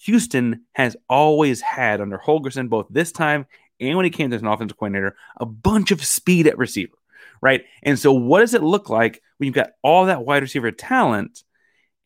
Houston 0.00 0.64
has 0.72 0.96
always 1.08 1.60
had 1.60 2.00
under 2.00 2.18
Holgorsen, 2.18 2.68
both 2.68 2.86
this 2.90 3.12
time 3.12 3.46
and 3.80 3.96
when 3.96 4.04
he 4.04 4.10
came 4.10 4.32
as 4.32 4.42
an 4.42 4.48
offensive 4.48 4.78
coordinator, 4.78 5.16
a 5.36 5.46
bunch 5.46 5.90
of 5.90 6.04
speed 6.04 6.46
at 6.46 6.58
receiver, 6.58 6.96
right? 7.42 7.64
And 7.82 7.98
so, 7.98 8.12
what 8.12 8.40
does 8.40 8.54
it 8.54 8.62
look 8.62 8.88
like 8.88 9.22
when 9.36 9.46
you've 9.46 9.54
got 9.54 9.70
all 9.82 10.06
that 10.06 10.24
wide 10.24 10.42
receiver 10.42 10.70
talent 10.70 11.44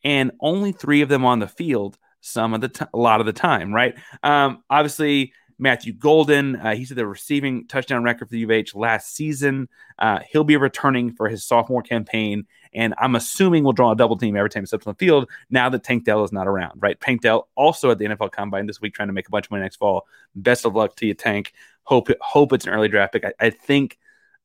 and 0.03 0.31
only 0.39 0.71
three 0.71 1.01
of 1.01 1.09
them 1.09 1.25
on 1.25 1.39
the 1.39 1.47
field? 1.47 1.97
Some 2.19 2.53
of 2.53 2.61
the 2.61 2.69
t- 2.69 2.85
a 2.93 2.97
lot 2.97 3.19
of 3.19 3.25
the 3.25 3.33
time, 3.33 3.73
right? 3.73 3.95
Um, 4.21 4.63
obviously, 4.69 5.33
Matthew 5.57 5.93
Golden, 5.93 6.55
uh, 6.55 6.75
he 6.75 6.85
set 6.85 6.97
the 6.97 7.07
receiving 7.07 7.67
touchdown 7.67 8.03
record 8.03 8.29
for 8.29 8.35
the 8.35 8.45
UH 8.45 8.77
last 8.77 9.15
season. 9.15 9.69
Uh, 9.97 10.19
he'll 10.31 10.43
be 10.43 10.57
returning 10.57 11.13
for 11.13 11.29
his 11.29 11.45
sophomore 11.45 11.81
campaign, 11.81 12.45
and 12.73 12.93
I'm 12.97 13.15
assuming 13.15 13.63
we'll 13.63 13.73
draw 13.73 13.91
a 13.91 13.95
double 13.95 14.17
team 14.17 14.35
every 14.35 14.49
time 14.49 14.63
he 14.63 14.67
steps 14.67 14.87
on 14.87 14.93
the 14.93 15.05
field 15.05 15.29
now 15.49 15.69
that 15.69 15.83
Tank 15.83 16.05
Dell 16.05 16.23
is 16.23 16.31
not 16.31 16.47
around, 16.47 16.81
right? 16.81 16.99
Tank 16.99 17.21
Dell 17.21 17.49
also 17.55 17.91
at 17.91 17.97
the 17.97 18.05
NFL 18.05 18.31
Combine 18.31 18.65
this 18.65 18.81
week 18.81 18.93
trying 18.93 19.09
to 19.09 19.13
make 19.13 19.27
a 19.27 19.31
bunch 19.31 19.47
of 19.47 19.51
money 19.51 19.63
next 19.63 19.77
fall. 19.77 20.07
Best 20.35 20.65
of 20.65 20.75
luck 20.75 20.95
to 20.97 21.05
you, 21.05 21.13
Tank. 21.13 21.53
Hope 21.83 22.09
hope 22.21 22.53
it's 22.53 22.65
an 22.65 22.73
early 22.73 22.87
draft 22.87 23.13
pick. 23.13 23.25
I, 23.25 23.33
I 23.39 23.49
think 23.49 23.97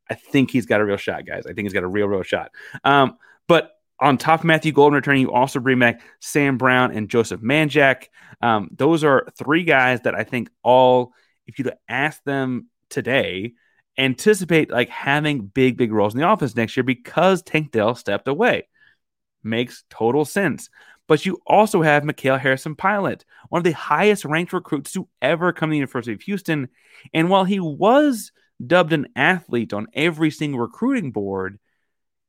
I 0.08 0.14
think 0.14 0.50
he's 0.50 0.66
got 0.66 0.80
a 0.80 0.84
real 0.84 0.96
shot, 0.96 1.26
guys. 1.26 1.46
I 1.46 1.52
think 1.52 1.66
he's 1.66 1.72
got 1.72 1.82
a 1.82 1.88
real, 1.88 2.06
real 2.06 2.22
shot. 2.22 2.52
Um, 2.84 3.18
but 3.48 3.72
on 3.98 4.18
top 4.18 4.40
of 4.40 4.44
Matthew 4.44 4.72
Golden 4.72 4.94
returning, 4.94 5.22
you 5.22 5.32
also 5.32 5.58
bring 5.58 5.78
back 5.78 6.00
Sam 6.20 6.58
Brown 6.58 6.92
and 6.92 7.08
Joseph 7.08 7.40
Manjack. 7.40 8.08
Um, 8.40 8.68
those 8.76 9.04
are 9.04 9.26
three 9.36 9.64
guys 9.64 10.02
that 10.02 10.14
I 10.14 10.24
think 10.24 10.50
all, 10.62 11.12
if 11.46 11.58
you'd 11.58 11.72
ask 11.88 12.22
them 12.24 12.68
today, 12.90 13.54
anticipate 13.98 14.70
like 14.70 14.88
having 14.88 15.46
big, 15.46 15.76
big 15.76 15.92
roles 15.92 16.14
in 16.14 16.20
the 16.20 16.30
offense 16.30 16.56
next 16.56 16.76
year 16.76 16.84
because 16.84 17.42
Tank 17.42 17.70
Dell 17.72 17.94
stepped 17.94 18.28
away. 18.28 18.68
Makes 19.42 19.84
total 19.90 20.24
sense. 20.24 20.68
But 21.08 21.24
you 21.24 21.40
also 21.46 21.82
have 21.82 22.02
Mikal 22.02 22.40
Harrison-Pilot, 22.40 23.24
one 23.48 23.60
of 23.60 23.64
the 23.64 23.72
highest 23.72 24.24
ranked 24.24 24.52
recruits 24.52 24.92
to 24.92 25.08
ever 25.22 25.52
come 25.52 25.70
to 25.70 25.72
the 25.72 25.76
University 25.76 26.12
of 26.12 26.22
Houston. 26.22 26.68
And 27.14 27.30
while 27.30 27.44
he 27.44 27.60
was 27.60 28.32
dubbed 28.64 28.92
an 28.92 29.06
athlete 29.14 29.72
on 29.72 29.86
every 29.94 30.30
single 30.30 30.60
recruiting 30.60 31.12
board, 31.12 31.60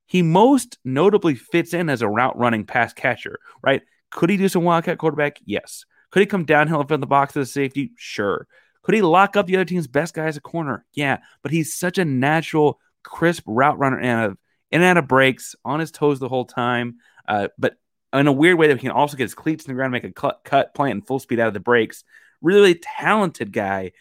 he 0.06 0.22
most 0.22 0.78
notably 0.86 1.36
fits 1.36 1.74
in 1.74 1.90
as 1.90 2.02
a 2.02 2.08
route 2.08 2.38
running 2.38 2.66
pass 2.66 2.94
catcher, 2.94 3.40
right? 3.64 3.82
Could 4.12 4.30
he 4.30 4.38
do 4.38 4.48
some 4.48 4.64
wildcat 4.64 5.00
quarterback? 5.00 5.40
Yes. 5.44 5.86
Could 6.12 6.22
he 6.22 6.26
come 6.26 6.46
downhill 6.46 6.80
and 6.80 6.88
fill 6.88 6.98
the 7.00 7.08
box 7.08 7.36
as 7.36 7.50
a 7.50 7.52
safety? 7.52 7.92
Sure. 7.98 8.48
Could 8.88 8.96
he 8.96 9.02
lock 9.02 9.36
up 9.36 9.48
the 9.48 9.58
other 9.58 9.66
team's 9.66 9.86
best 9.86 10.14
guy 10.14 10.28
as 10.28 10.38
a 10.38 10.42
corner? 10.42 10.86
Yeah. 10.94 11.18
But 11.44 11.52
he's 11.52 11.74
such 11.74 11.98
a 11.98 12.06
natural, 12.06 12.80
crisp 13.04 13.44
route 13.46 13.78
runner 13.78 13.98
and 13.98 14.08
out 14.08 14.30
of, 14.30 14.38
in 14.72 14.80
and 14.82 14.86
out 14.86 14.96
of 14.96 15.10
breaks, 15.10 15.58
on 15.66 15.82
his 15.82 15.92
toes 15.92 16.20
the 16.20 16.30
whole 16.30 16.46
time. 16.46 16.96
Uh, 17.28 17.50
but 17.58 17.76
in 18.14 18.28
a 18.28 18.32
weird 18.32 18.58
way 18.58 18.68
that 18.68 18.78
he 18.78 18.88
can 18.88 18.92
also 18.92 19.18
get 19.18 19.26
his 19.26 19.36
cleats 19.36 19.66
in 19.66 19.72
the 19.72 19.76
ground, 19.76 19.92
make 19.92 20.06
a 20.06 20.14
cut, 20.14 20.40
cut 20.46 20.74
plant 20.74 20.92
in 20.94 21.02
full 21.02 21.20
speed 21.20 21.38
out 21.38 21.50
of 21.50 21.54
the 21.54 21.60
breaks. 21.60 22.06
Really, 22.42 22.62
really 22.62 22.76
talented 22.76 23.52
guy 23.52 23.92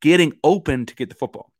getting 0.00 0.34
open 0.44 0.86
to 0.86 0.94
get 0.94 1.08
the 1.08 1.16
football. 1.16 1.50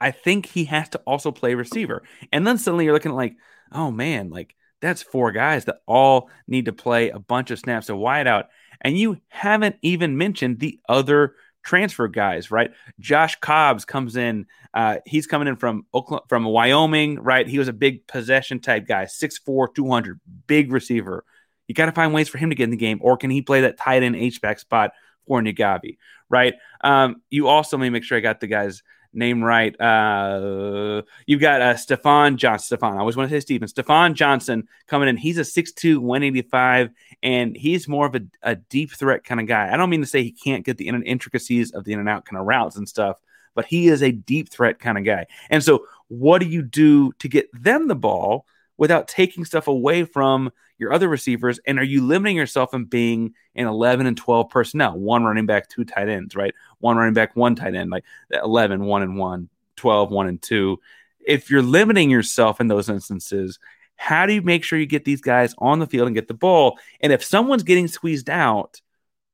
I 0.00 0.10
think 0.10 0.46
he 0.46 0.64
has 0.64 0.88
to 0.88 1.00
also 1.00 1.32
play 1.32 1.52
receiver. 1.52 2.02
And 2.32 2.46
then 2.46 2.56
suddenly 2.56 2.86
you're 2.86 2.94
looking 2.94 3.12
like, 3.12 3.36
oh 3.70 3.90
man, 3.90 4.30
like 4.30 4.56
that's 4.80 5.02
four 5.02 5.32
guys 5.32 5.66
that 5.66 5.82
all 5.86 6.30
need 6.48 6.64
to 6.64 6.72
play 6.72 7.10
a 7.10 7.18
bunch 7.18 7.50
of 7.50 7.58
snaps 7.58 7.90
of 7.90 7.98
wideout. 7.98 8.44
And 8.82 8.98
you 8.98 9.18
haven't 9.28 9.76
even 9.82 10.18
mentioned 10.18 10.58
the 10.58 10.78
other 10.88 11.34
transfer 11.62 12.08
guys, 12.08 12.50
right? 12.50 12.72
Josh 12.98 13.36
Cobbs 13.40 13.84
comes 13.84 14.16
in. 14.16 14.46
Uh, 14.74 14.98
he's 15.06 15.26
coming 15.26 15.48
in 15.48 15.56
from 15.56 15.86
Oklahoma, 15.94 16.24
from 16.28 16.44
Wyoming, 16.44 17.20
right? 17.20 17.46
He 17.46 17.58
was 17.58 17.68
a 17.68 17.72
big 17.72 18.06
possession 18.06 18.60
type 18.60 18.86
guy, 18.86 19.04
6'4, 19.04 19.74
200, 19.74 20.20
big 20.46 20.72
receiver. 20.72 21.24
You 21.68 21.74
got 21.74 21.86
to 21.86 21.92
find 21.92 22.12
ways 22.12 22.28
for 22.28 22.38
him 22.38 22.50
to 22.50 22.56
get 22.56 22.64
in 22.64 22.70
the 22.70 22.76
game, 22.76 22.98
or 23.00 23.16
can 23.16 23.30
he 23.30 23.40
play 23.40 23.62
that 23.62 23.78
tight 23.78 24.02
end 24.02 24.16
H 24.16 24.40
back 24.40 24.58
spot 24.58 24.92
for 25.26 25.40
Nagavi, 25.40 25.98
right? 26.28 26.54
Um, 26.82 27.22
you 27.30 27.48
also 27.48 27.78
may 27.78 27.90
make 27.90 28.04
sure 28.04 28.18
I 28.18 28.20
got 28.20 28.40
the 28.40 28.48
guys 28.48 28.82
name 29.12 29.42
right. 29.42 29.78
Uh, 29.80 31.02
you've 31.26 31.40
got 31.40 31.60
uh, 31.60 31.76
Stefan 31.76 32.36
Johnson. 32.36 32.64
Stefan, 32.66 32.94
I 32.94 33.00
always 33.00 33.16
want 33.16 33.28
to 33.30 33.36
say 33.36 33.40
Stephen. 33.40 33.68
Stefan 33.68 34.14
Johnson 34.14 34.68
coming 34.86 35.08
in. 35.08 35.16
He's 35.16 35.38
a 35.38 35.42
6'2, 35.42 35.98
185, 35.98 36.90
and 37.22 37.56
he's 37.56 37.88
more 37.88 38.06
of 38.06 38.14
a, 38.14 38.22
a 38.42 38.56
deep 38.56 38.92
threat 38.92 39.24
kind 39.24 39.40
of 39.40 39.46
guy. 39.46 39.72
I 39.72 39.76
don't 39.76 39.90
mean 39.90 40.00
to 40.00 40.06
say 40.06 40.22
he 40.22 40.32
can't 40.32 40.64
get 40.64 40.78
the 40.78 40.88
intricacies 40.88 41.72
of 41.72 41.84
the 41.84 41.92
in 41.92 42.00
and 42.00 42.08
out 42.08 42.24
kind 42.24 42.40
of 42.40 42.46
routes 42.46 42.76
and 42.76 42.88
stuff, 42.88 43.18
but 43.54 43.66
he 43.66 43.88
is 43.88 44.02
a 44.02 44.12
deep 44.12 44.50
threat 44.50 44.78
kind 44.78 44.98
of 44.98 45.04
guy. 45.04 45.26
And 45.50 45.62
so, 45.62 45.86
what 46.08 46.40
do 46.40 46.46
you 46.46 46.62
do 46.62 47.12
to 47.20 47.28
get 47.28 47.48
them 47.52 47.88
the 47.88 47.94
ball 47.94 48.46
without 48.76 49.08
taking 49.08 49.44
stuff 49.44 49.68
away 49.68 50.04
from 50.04 50.50
your 50.78 50.92
other 50.92 51.08
receivers? 51.08 51.60
And 51.66 51.78
are 51.78 51.84
you 51.84 52.04
limiting 52.04 52.36
yourself 52.36 52.74
in 52.74 52.84
being 52.84 53.34
an 53.54 53.66
11 53.66 54.06
and 54.06 54.16
12 54.16 54.50
personnel, 54.50 54.98
one 54.98 55.24
running 55.24 55.46
back, 55.46 55.68
two 55.68 55.84
tight 55.84 56.08
ends, 56.08 56.34
right? 56.34 56.54
One 56.78 56.96
running 56.96 57.14
back, 57.14 57.36
one 57.36 57.54
tight 57.54 57.74
end, 57.74 57.90
like 57.90 58.04
11, 58.30 58.84
one 58.84 59.02
and 59.02 59.16
one, 59.16 59.48
12, 59.76 60.10
one 60.10 60.26
and 60.26 60.40
two. 60.40 60.80
If 61.24 61.50
you're 61.50 61.62
limiting 61.62 62.10
yourself 62.10 62.60
in 62.60 62.68
those 62.68 62.88
instances, 62.88 63.58
how 63.96 64.26
do 64.26 64.32
you 64.32 64.42
make 64.42 64.64
sure 64.64 64.78
you 64.78 64.86
get 64.86 65.04
these 65.04 65.20
guys 65.20 65.54
on 65.58 65.78
the 65.78 65.86
field 65.86 66.08
and 66.08 66.14
get 66.14 66.26
the 66.26 66.34
ball? 66.34 66.78
And 67.00 67.12
if 67.12 67.22
someone's 67.22 67.62
getting 67.62 67.86
squeezed 67.86 68.28
out, 68.28 68.80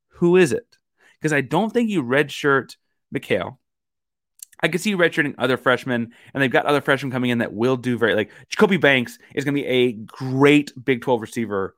who 0.09 0.37
is 0.37 0.53
it? 0.53 0.77
Because 1.18 1.33
I 1.33 1.40
don't 1.40 1.72
think 1.72 1.88
you 1.88 2.03
redshirt 2.03 2.77
Mikal. 3.14 3.57
I 4.61 4.68
could 4.68 4.81
see 4.81 4.94
redshirting 4.94 5.35
other 5.38 5.57
freshmen, 5.57 6.12
and 6.35 6.42
they've 6.42 6.51
got 6.51 6.66
other 6.66 6.81
freshmen 6.81 7.12
coming 7.12 7.31
in 7.31 7.38
that 7.38 7.53
will 7.53 7.77
do 7.77 7.99
very 7.99 8.14
like 8.14 8.31
Jacoby 8.49 8.77
Banks 8.77 9.18
is 9.35 9.44
going 9.44 9.55
to 9.55 9.62
be 9.62 9.66
a 9.66 9.92
great 9.92 10.73
Big 10.83 11.03
12 11.03 11.21
receiver. 11.21 11.77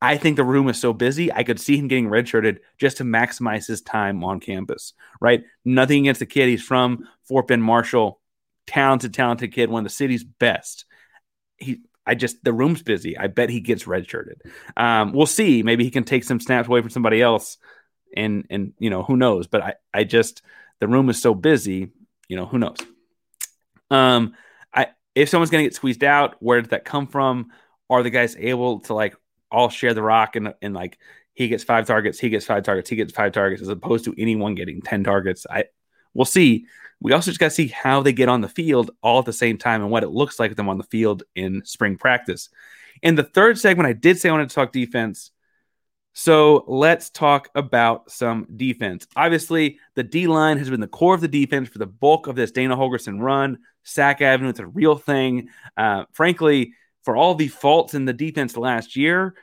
I 0.00 0.16
think 0.16 0.36
the 0.36 0.44
room 0.44 0.68
is 0.68 0.80
so 0.80 0.92
busy, 0.92 1.32
I 1.32 1.42
could 1.42 1.58
see 1.58 1.76
him 1.76 1.88
getting 1.88 2.08
redshirted 2.08 2.58
just 2.78 2.98
to 2.98 3.04
maximize 3.04 3.66
his 3.66 3.82
time 3.82 4.22
on 4.22 4.38
campus, 4.38 4.92
right? 5.20 5.42
Nothing 5.64 6.02
against 6.04 6.20
the 6.20 6.26
kid. 6.26 6.48
He's 6.48 6.62
from 6.62 7.08
Fort 7.24 7.48
Bend 7.48 7.64
Marshall, 7.64 8.20
talented, 8.66 9.12
talented 9.12 9.52
kid, 9.52 9.70
one 9.70 9.80
of 9.80 9.84
the 9.84 9.94
city's 9.94 10.22
best. 10.22 10.84
He, 11.56 11.80
I 12.06 12.14
just, 12.14 12.42
the 12.44 12.52
room's 12.52 12.82
busy. 12.82 13.18
I 13.18 13.26
bet 13.26 13.50
he 13.50 13.60
gets 13.60 13.84
redshirted. 13.84 14.36
Um, 14.76 15.12
we'll 15.12 15.26
see. 15.26 15.64
Maybe 15.64 15.82
he 15.82 15.90
can 15.90 16.04
take 16.04 16.22
some 16.22 16.38
snaps 16.38 16.68
away 16.68 16.80
from 16.80 16.90
somebody 16.90 17.20
else, 17.20 17.58
and 18.16 18.46
and 18.48 18.72
you 18.78 18.88
know 18.88 19.02
who 19.02 19.16
knows. 19.16 19.46
But 19.46 19.62
I, 19.62 19.74
I 19.92 20.04
just, 20.04 20.42
the 20.78 20.88
room 20.88 21.10
is 21.10 21.20
so 21.20 21.34
busy 21.34 21.90
you 22.28 22.36
know, 22.36 22.46
who 22.46 22.58
knows? 22.58 22.76
Um, 23.90 24.34
I 24.72 24.88
if 25.14 25.28
someone's 25.28 25.50
to 25.50 25.62
get 25.62 25.74
squeezed 25.74 26.04
out, 26.04 26.36
where 26.40 26.60
did 26.60 26.70
that 26.70 26.84
come 26.84 27.06
from? 27.06 27.50
Are 27.90 28.02
the 28.02 28.10
guys 28.10 28.36
able 28.36 28.80
to 28.80 28.94
like 28.94 29.16
all 29.50 29.70
share 29.70 29.94
the 29.94 30.02
rock 30.02 30.36
and 30.36 30.54
and 30.62 30.74
like 30.74 30.98
he 31.34 31.48
gets 31.48 31.64
five 31.64 31.86
targets, 31.86 32.18
he 32.18 32.28
gets 32.28 32.44
five 32.44 32.64
targets, 32.64 32.90
he 32.90 32.96
gets 32.96 33.12
five 33.12 33.32
targets, 33.32 33.62
as 33.62 33.68
opposed 33.68 34.04
to 34.04 34.14
anyone 34.18 34.54
getting 34.54 34.82
ten 34.82 35.02
targets? 35.02 35.46
I 35.48 35.64
we'll 36.14 36.24
see. 36.24 36.66
We 37.00 37.12
also 37.12 37.30
just 37.30 37.38
got 37.38 37.46
to 37.46 37.50
see 37.52 37.68
how 37.68 38.02
they 38.02 38.12
get 38.12 38.28
on 38.28 38.40
the 38.40 38.48
field 38.48 38.90
all 39.02 39.20
at 39.20 39.24
the 39.24 39.32
same 39.32 39.56
time 39.56 39.82
and 39.82 39.90
what 39.90 40.02
it 40.02 40.08
looks 40.08 40.40
like 40.40 40.56
them 40.56 40.68
on 40.68 40.78
the 40.78 40.84
field 40.84 41.22
in 41.36 41.64
spring 41.64 41.96
practice. 41.96 42.48
In 43.02 43.14
the 43.14 43.22
third 43.22 43.56
segment, 43.56 43.86
I 43.86 43.92
did 43.92 44.18
say 44.18 44.28
I 44.28 44.32
wanted 44.32 44.48
to 44.48 44.54
talk 44.54 44.72
defense. 44.72 45.30
So 46.18 46.64
let's 46.66 47.10
talk 47.10 47.48
about 47.54 48.10
some 48.10 48.48
defense. 48.56 49.06
Obviously, 49.14 49.78
the 49.94 50.02
D 50.02 50.26
line 50.26 50.58
has 50.58 50.68
been 50.68 50.80
the 50.80 50.88
core 50.88 51.14
of 51.14 51.20
the 51.20 51.28
defense 51.28 51.68
for 51.68 51.78
the 51.78 51.86
bulk 51.86 52.26
of 52.26 52.34
this 52.34 52.50
Dana 52.50 52.76
Holgorsen 52.76 53.20
run. 53.20 53.58
Sack 53.84 54.20
Avenue, 54.20 54.48
it's 54.48 54.58
a 54.58 54.66
real 54.66 54.96
thing. 54.96 55.48
Uh, 55.76 56.06
frankly, 56.10 56.74
for 57.04 57.16
all 57.16 57.36
the 57.36 57.46
faults 57.46 57.94
in 57.94 58.04
the 58.04 58.12
defense 58.12 58.56
last 58.56 58.96
year, 58.96 59.36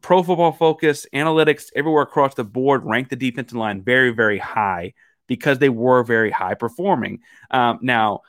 Pro 0.00 0.22
Football 0.22 0.52
Focus, 0.52 1.08
analytics, 1.12 1.70
everywhere 1.74 2.04
across 2.04 2.34
the 2.34 2.44
board 2.44 2.84
ranked 2.84 3.10
the 3.10 3.16
defensive 3.16 3.58
line 3.58 3.82
very, 3.82 4.10
very 4.10 4.38
high 4.38 4.94
because 5.26 5.58
they 5.58 5.70
were 5.70 6.04
very 6.04 6.30
high 6.30 6.54
performing. 6.54 7.18
Um, 7.50 7.80
now, 7.82 8.20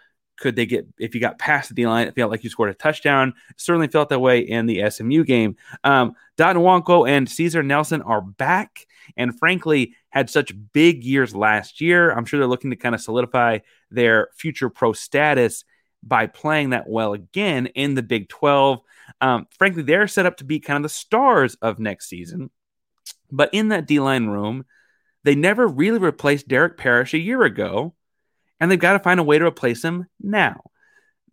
could 0.42 0.56
they 0.56 0.66
get 0.66 0.88
if 0.98 1.14
you 1.14 1.22
got 1.22 1.38
past 1.40 1.70
the 1.70 1.76
D 1.76 1.88
line? 1.88 2.08
It 2.08 2.16
felt 2.16 2.32
like 2.32 2.44
you 2.44 2.50
scored 2.50 2.72
a 2.72 2.74
touchdown. 2.74 3.34
Certainly 3.58 3.90
felt 3.90 4.10
that 4.10 4.20
way 4.20 4.40
in 4.40 4.66
the 4.66 4.90
SMU 4.90 5.24
game. 5.24 5.56
Um, 5.84 6.16
Dot 6.36 6.56
Nwankwo 6.56 7.08
and 7.08 7.28
Ceaser 7.28 7.64
Nelson 7.64 8.02
are 8.02 8.22
back, 8.22 8.88
and 9.16 9.38
frankly 9.38 9.96
had 10.10 10.30
such 10.30 10.54
big 10.74 11.04
years 11.04 11.36
last 11.36 11.80
year. 11.80 12.12
I'm 12.12 12.26
sure 12.26 12.40
they're 12.40 12.50
looking 12.50 12.72
to 12.72 12.76
kind 12.76 12.96
of 12.96 13.02
solidify 13.02 13.60
their 13.92 14.30
future 14.36 14.70
pro 14.70 14.94
status 14.94 15.64
by 16.04 16.26
playing 16.26 16.72
that 16.72 16.90
well 16.90 17.14
again 17.14 17.68
in 17.68 17.94
the 17.94 18.02
Big 18.02 18.28
12. 18.28 18.82
Um, 19.22 19.48
frankly, 19.58 19.84
they're 19.84 20.08
set 20.08 20.26
up 20.26 20.38
to 20.38 20.44
be 20.44 20.60
kind 20.60 20.78
of 20.78 20.84
the 20.84 20.90
stars 20.90 21.56
of 21.62 21.78
next 21.78 22.10
season. 22.10 22.50
But 23.32 23.52
in 23.54 23.70
that 23.70 23.86
D 23.86 24.00
line 24.00 24.26
room, 24.26 24.66
they 25.24 25.36
never 25.36 25.68
really 25.68 26.00
replaced 26.00 26.48
Derek 26.48 26.78
Parish 26.78 27.14
a 27.14 27.20
year 27.20 27.44
ago 27.44 27.94
and 28.62 28.70
they've 28.70 28.80
got 28.80 28.94
to 28.94 29.00
find 29.00 29.20
a 29.20 29.24
way 29.24 29.40
to 29.40 29.46
replace 29.46 29.84
him 29.84 30.06
now. 30.22 30.62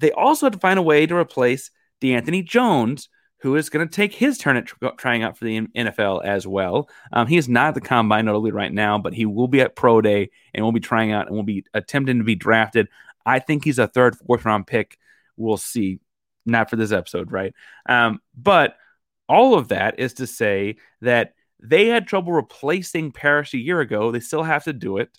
They 0.00 0.10
also 0.10 0.46
have 0.46 0.54
to 0.54 0.58
find 0.58 0.78
a 0.78 0.82
way 0.82 1.06
to 1.06 1.14
replace 1.14 1.70
D'Anthony 2.00 2.42
Jones, 2.42 3.10
who 3.42 3.54
is 3.54 3.68
going 3.68 3.86
to 3.86 3.94
take 3.94 4.14
his 4.14 4.38
turn 4.38 4.56
at 4.56 4.66
tr- 4.66 4.86
trying 4.96 5.22
out 5.22 5.36
for 5.36 5.44
the 5.44 5.60
NFL 5.60 6.24
as 6.24 6.46
well. 6.46 6.88
Um, 7.12 7.26
he 7.26 7.36
is 7.36 7.48
not 7.48 7.68
at 7.68 7.74
the 7.74 7.80
combine 7.82 8.24
notably 8.24 8.50
right 8.50 8.72
now, 8.72 8.98
but 8.98 9.12
he 9.12 9.26
will 9.26 9.46
be 9.46 9.60
at 9.60 9.76
pro 9.76 10.00
day 10.00 10.30
and 10.54 10.64
will 10.64 10.72
be 10.72 10.80
trying 10.80 11.12
out 11.12 11.26
and 11.26 11.36
will 11.36 11.42
be 11.42 11.64
attempting 11.74 12.18
to 12.18 12.24
be 12.24 12.34
drafted. 12.34 12.88
I 13.26 13.40
think 13.40 13.62
he's 13.62 13.78
a 13.78 13.86
third, 13.86 14.16
fourth 14.16 14.44
round 14.46 14.66
pick. 14.66 14.98
We'll 15.36 15.58
see. 15.58 16.00
Not 16.46 16.70
for 16.70 16.76
this 16.76 16.92
episode, 16.92 17.30
right? 17.30 17.52
Um, 17.86 18.20
but 18.34 18.76
all 19.28 19.54
of 19.54 19.68
that 19.68 20.00
is 20.00 20.14
to 20.14 20.26
say 20.26 20.76
that 21.02 21.34
they 21.60 21.88
had 21.88 22.06
trouble 22.06 22.32
replacing 22.32 23.12
Parish 23.12 23.52
a 23.52 23.58
year 23.58 23.80
ago. 23.80 24.10
They 24.10 24.20
still 24.20 24.44
have 24.44 24.64
to 24.64 24.72
do 24.72 24.96
it 24.96 25.10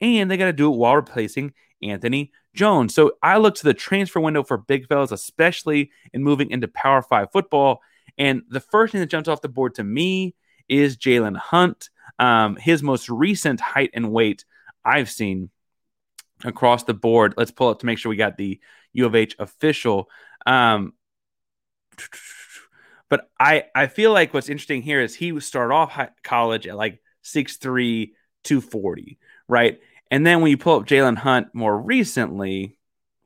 and 0.00 0.30
they 0.30 0.36
got 0.36 0.46
to 0.46 0.52
do 0.52 0.72
it 0.72 0.76
while 0.76 0.96
replacing 0.96 1.52
Anthony 1.82 2.32
Jones. 2.54 2.94
So 2.94 3.12
I 3.22 3.38
look 3.38 3.54
to 3.56 3.64
the 3.64 3.74
transfer 3.74 4.20
window 4.20 4.42
for 4.42 4.58
big 4.58 4.86
fellas, 4.88 5.12
especially 5.12 5.90
in 6.12 6.22
moving 6.22 6.50
into 6.50 6.68
Power 6.68 7.02
Five 7.02 7.32
football. 7.32 7.80
And 8.16 8.42
the 8.48 8.60
first 8.60 8.92
thing 8.92 9.00
that 9.00 9.10
jumps 9.10 9.28
off 9.28 9.42
the 9.42 9.48
board 9.48 9.76
to 9.76 9.84
me 9.84 10.34
is 10.68 10.96
Jalen 10.96 11.36
Hunt. 11.36 11.90
Um, 12.18 12.56
his 12.56 12.82
most 12.82 13.08
recent 13.08 13.60
height 13.60 13.90
and 13.94 14.10
weight 14.10 14.44
I've 14.84 15.10
seen 15.10 15.50
across 16.44 16.84
the 16.84 16.94
board. 16.94 17.34
Let's 17.36 17.50
pull 17.50 17.68
up 17.68 17.80
to 17.80 17.86
make 17.86 17.98
sure 17.98 18.10
we 18.10 18.16
got 18.16 18.36
the 18.36 18.60
U 18.92 19.06
of 19.06 19.14
H 19.14 19.36
official. 19.38 20.08
Um, 20.46 20.94
but 23.08 23.28
I 23.38 23.64
I 23.74 23.86
feel 23.86 24.12
like 24.12 24.34
what's 24.34 24.48
interesting 24.48 24.82
here 24.82 25.00
is 25.00 25.14
he 25.14 25.38
started 25.40 25.74
off 25.74 25.98
college 26.22 26.66
at 26.66 26.76
like 26.76 27.00
6'3", 27.24 28.12
240, 28.44 29.18
right? 29.48 29.80
And 30.10 30.26
then 30.26 30.40
when 30.40 30.50
you 30.50 30.56
pull 30.56 30.80
up 30.80 30.86
Jalen 30.86 31.16
Hunt 31.16 31.48
more 31.54 31.78
recently, 31.78 32.78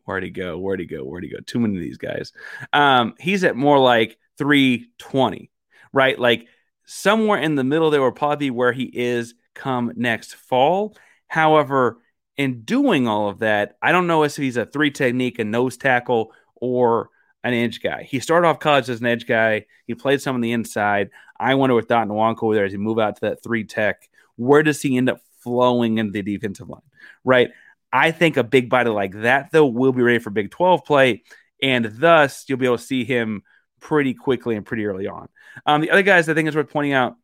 where'd 0.04 0.24
he 0.24 0.30
go? 0.30 0.58
Where'd 0.58 0.80
he 0.80 0.86
go? 0.86 1.04
Where'd 1.04 1.24
he 1.24 1.30
go? 1.30 1.38
Too 1.46 1.60
many 1.60 1.76
of 1.76 1.82
these 1.82 1.98
guys. 1.98 2.32
Um, 2.72 3.14
he's 3.18 3.44
at 3.44 3.56
more 3.56 3.78
like 3.78 4.18
320, 4.38 5.50
right? 5.92 6.18
Like 6.18 6.46
somewhere 6.84 7.38
in 7.38 7.54
the 7.54 7.64
middle, 7.64 7.90
there 7.90 8.00
will 8.00 8.12
probably 8.12 8.46
be 8.46 8.50
where 8.50 8.72
he 8.72 8.84
is 8.84 9.34
come 9.54 9.92
next 9.96 10.34
fall. 10.34 10.96
However, 11.28 11.98
in 12.36 12.62
doing 12.62 13.06
all 13.06 13.28
of 13.28 13.40
that, 13.40 13.76
I 13.82 13.92
don't 13.92 14.06
know 14.06 14.22
if 14.24 14.36
he's 14.36 14.56
a 14.56 14.66
three 14.66 14.90
technique, 14.90 15.38
a 15.38 15.44
nose 15.44 15.76
tackle, 15.76 16.32
or 16.56 17.10
an 17.44 17.54
edge 17.54 17.82
guy. 17.82 18.04
He 18.04 18.20
started 18.20 18.46
off 18.46 18.60
college 18.60 18.88
as 18.88 19.00
an 19.00 19.06
edge 19.06 19.26
guy. 19.26 19.66
He 19.86 19.94
played 19.94 20.20
some 20.20 20.36
on 20.36 20.40
the 20.40 20.52
inside. 20.52 21.10
I 21.38 21.54
wonder 21.54 21.74
with 21.74 21.88
Dot 21.88 22.06
Nwankwo 22.08 22.54
there 22.54 22.64
as 22.64 22.72
he 22.72 22.78
move 22.78 22.98
out 22.98 23.16
to 23.16 23.20
that 23.22 23.42
three 23.42 23.64
tech, 23.64 24.08
where 24.36 24.62
does 24.62 24.80
he 24.80 24.96
end 24.96 25.10
up 25.10 25.20
flowing 25.42 25.98
in 25.98 26.12
the 26.12 26.22
defensive 26.22 26.68
line, 26.68 26.82
right? 27.24 27.50
I 27.92 28.10
think 28.10 28.36
a 28.36 28.44
big 28.44 28.70
body 28.70 28.90
like 28.90 29.20
that, 29.20 29.50
though, 29.52 29.66
will 29.66 29.92
be 29.92 30.02
ready 30.02 30.18
for 30.18 30.30
Big 30.30 30.50
12 30.50 30.84
play. 30.84 31.22
And 31.62 31.84
thus, 31.84 32.44
you'll 32.48 32.58
be 32.58 32.66
able 32.66 32.78
to 32.78 32.82
see 32.82 33.04
him 33.04 33.42
pretty 33.80 34.14
quickly 34.14 34.56
and 34.56 34.64
pretty 34.64 34.86
early 34.86 35.06
on. 35.06 35.28
Um, 35.66 35.82
the 35.82 35.90
other 35.90 36.02
guys 36.02 36.28
I 36.28 36.34
think 36.34 36.48
is 36.48 36.56
worth 36.56 36.70
pointing 36.70 36.94
out 36.94 37.16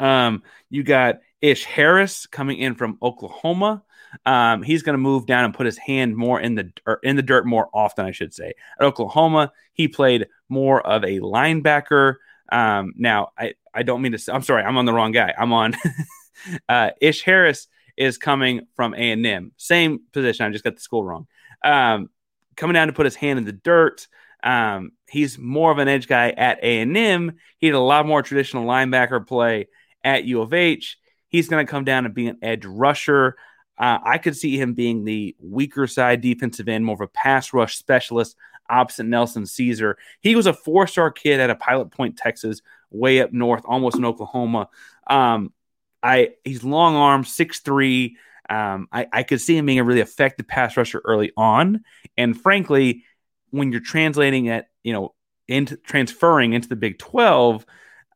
um, 0.00 0.42
you 0.70 0.82
got 0.82 1.20
Ish 1.40 1.64
Harris 1.64 2.26
coming 2.26 2.58
in 2.58 2.74
from 2.74 2.98
Oklahoma. 3.02 3.82
Um, 4.24 4.62
he's 4.62 4.82
going 4.82 4.94
to 4.94 4.98
move 4.98 5.26
down 5.26 5.44
and 5.44 5.54
put 5.54 5.66
his 5.66 5.76
hand 5.76 6.16
more 6.16 6.40
in 6.40 6.54
the 6.54 6.72
or 6.86 6.98
in 7.02 7.16
the 7.16 7.22
dirt 7.22 7.46
more 7.46 7.68
often, 7.74 8.06
I 8.06 8.10
should 8.10 8.32
say. 8.32 8.54
At 8.80 8.86
Oklahoma, 8.86 9.52
he 9.72 9.88
played 9.88 10.28
more 10.48 10.84
of 10.86 11.04
a 11.04 11.20
linebacker. 11.20 12.16
Um, 12.50 12.94
now, 12.96 13.32
I, 13.38 13.54
I 13.74 13.82
don't 13.82 14.00
mean 14.00 14.12
to. 14.12 14.34
I'm 14.34 14.42
sorry, 14.42 14.62
I'm 14.62 14.78
on 14.78 14.86
the 14.86 14.94
wrong 14.94 15.12
guy. 15.12 15.34
I'm 15.38 15.52
on 15.52 15.76
Uh, 16.68 16.90
Ish 17.00 17.22
Harris 17.22 17.68
is 17.96 18.18
coming 18.18 18.66
from 18.74 18.94
A 18.94 19.10
and 19.10 19.26
M, 19.26 19.52
same 19.56 20.00
position. 20.12 20.46
I 20.46 20.50
just 20.50 20.64
got 20.64 20.76
the 20.76 20.80
school 20.80 21.04
wrong. 21.04 21.26
Um, 21.64 22.10
coming 22.56 22.74
down 22.74 22.88
to 22.88 22.92
put 22.92 23.06
his 23.06 23.16
hand 23.16 23.38
in 23.38 23.44
the 23.44 23.52
dirt. 23.52 24.06
Um, 24.42 24.92
he's 25.08 25.38
more 25.38 25.72
of 25.72 25.78
an 25.78 25.88
edge 25.88 26.06
guy 26.06 26.30
at 26.30 26.58
A 26.62 26.80
and 26.80 26.96
M. 26.96 27.38
He 27.58 27.66
had 27.66 27.74
a 27.74 27.80
lot 27.80 28.06
more 28.06 28.22
traditional 28.22 28.66
linebacker 28.66 29.26
play 29.26 29.68
at 30.04 30.24
U 30.24 30.42
of 30.42 30.52
H. 30.52 30.98
He's 31.28 31.48
going 31.48 31.64
to 31.64 31.70
come 31.70 31.84
down 31.84 32.04
and 32.04 32.14
be 32.14 32.28
an 32.28 32.38
edge 32.42 32.64
rusher. 32.64 33.36
Uh, 33.76 33.98
I 34.04 34.18
could 34.18 34.36
see 34.36 34.60
him 34.60 34.74
being 34.74 35.04
the 35.04 35.36
weaker 35.40 35.86
side 35.86 36.20
defensive 36.20 36.68
end, 36.68 36.84
more 36.84 36.94
of 36.94 37.00
a 37.00 37.08
pass 37.08 37.52
rush 37.52 37.76
specialist 37.76 38.36
opposite 38.68 39.04
Nelson 39.04 39.44
Ceaser. 39.44 39.94
He 40.20 40.36
was 40.36 40.46
a 40.46 40.52
four 40.52 40.86
star 40.86 41.10
kid 41.10 41.40
at 41.40 41.50
a 41.50 41.54
Pilot 41.54 41.90
Point, 41.90 42.16
Texas, 42.16 42.60
way 42.90 43.20
up 43.20 43.32
north, 43.32 43.62
almost 43.66 43.96
in 43.96 44.04
Oklahoma. 44.04 44.68
Um, 45.06 45.52
I 46.02 46.30
he's 46.44 46.64
long 46.64 46.96
arm, 46.96 47.24
six 47.24 47.60
three. 47.60 48.16
Um, 48.50 48.88
I, 48.92 49.06
I 49.12 49.22
could 49.24 49.40
see 49.40 49.56
him 49.56 49.66
being 49.66 49.78
a 49.78 49.84
really 49.84 50.00
effective 50.00 50.48
pass 50.48 50.76
rusher 50.76 51.02
early 51.04 51.32
on. 51.36 51.84
And 52.16 52.40
frankly, 52.40 53.04
when 53.50 53.72
you're 53.72 53.80
translating 53.80 54.46
it, 54.46 54.66
you 54.82 54.92
know, 54.92 55.14
into 55.48 55.76
transferring 55.76 56.54
into 56.54 56.68
the 56.68 56.76
Big 56.76 56.98
12, 56.98 57.66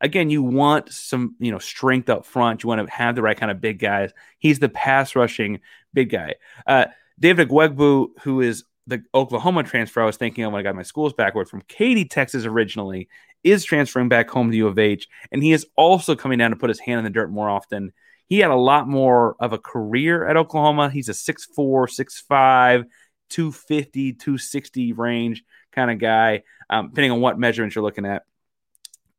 again, 0.00 0.30
you 0.30 0.42
want 0.42 0.90
some, 0.90 1.36
you 1.38 1.50
know, 1.52 1.58
strength 1.58 2.08
up 2.08 2.26
front. 2.26 2.62
You 2.62 2.68
want 2.68 2.86
to 2.86 2.92
have 2.92 3.14
the 3.14 3.22
right 3.22 3.36
kind 3.36 3.50
of 3.50 3.60
big 3.60 3.78
guys. 3.78 4.12
He's 4.38 4.58
the 4.58 4.68
pass 4.68 5.14
rushing 5.14 5.60
big 5.92 6.10
guy. 6.10 6.34
Uh, 6.66 6.86
David 7.18 7.48
Ugwoegbu, 7.48 8.08
who 8.22 8.40
is 8.40 8.64
the 8.86 9.02
Oklahoma 9.14 9.62
transfer 9.62 10.02
I 10.02 10.06
was 10.06 10.16
thinking 10.16 10.44
of 10.44 10.52
when 10.52 10.60
I 10.60 10.62
got 10.62 10.74
my 10.74 10.82
schools 10.82 11.12
backward 11.12 11.48
from 11.48 11.62
Katy, 11.68 12.06
Texas 12.06 12.44
originally, 12.44 13.08
is 13.44 13.64
transferring 13.64 14.08
back 14.08 14.30
home 14.30 14.50
to 14.50 14.56
U 14.56 14.66
of 14.66 14.78
H, 14.78 15.08
and 15.30 15.42
he 15.42 15.52
is 15.52 15.66
also 15.76 16.14
coming 16.14 16.38
down 16.38 16.50
to 16.50 16.56
put 16.56 16.70
his 16.70 16.80
hand 16.80 16.98
in 16.98 17.04
the 17.04 17.10
dirt 17.10 17.30
more 17.30 17.50
often. 17.50 17.92
He 18.26 18.38
had 18.38 18.50
a 18.50 18.56
lot 18.56 18.88
more 18.88 19.36
of 19.40 19.52
a 19.52 19.58
career 19.58 20.26
at 20.26 20.36
Oklahoma. 20.36 20.90
He's 20.90 21.08
a 21.08 21.12
6'4, 21.12 21.48
6'5, 21.56 22.84
250, 23.28 24.12
260 24.14 24.92
range 24.92 25.44
kind 25.72 25.90
of 25.90 25.98
guy, 25.98 26.42
um, 26.70 26.88
depending 26.88 27.10
on 27.12 27.20
what 27.20 27.38
measurements 27.38 27.74
you're 27.74 27.84
looking 27.84 28.06
at. 28.06 28.22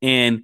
And 0.01 0.43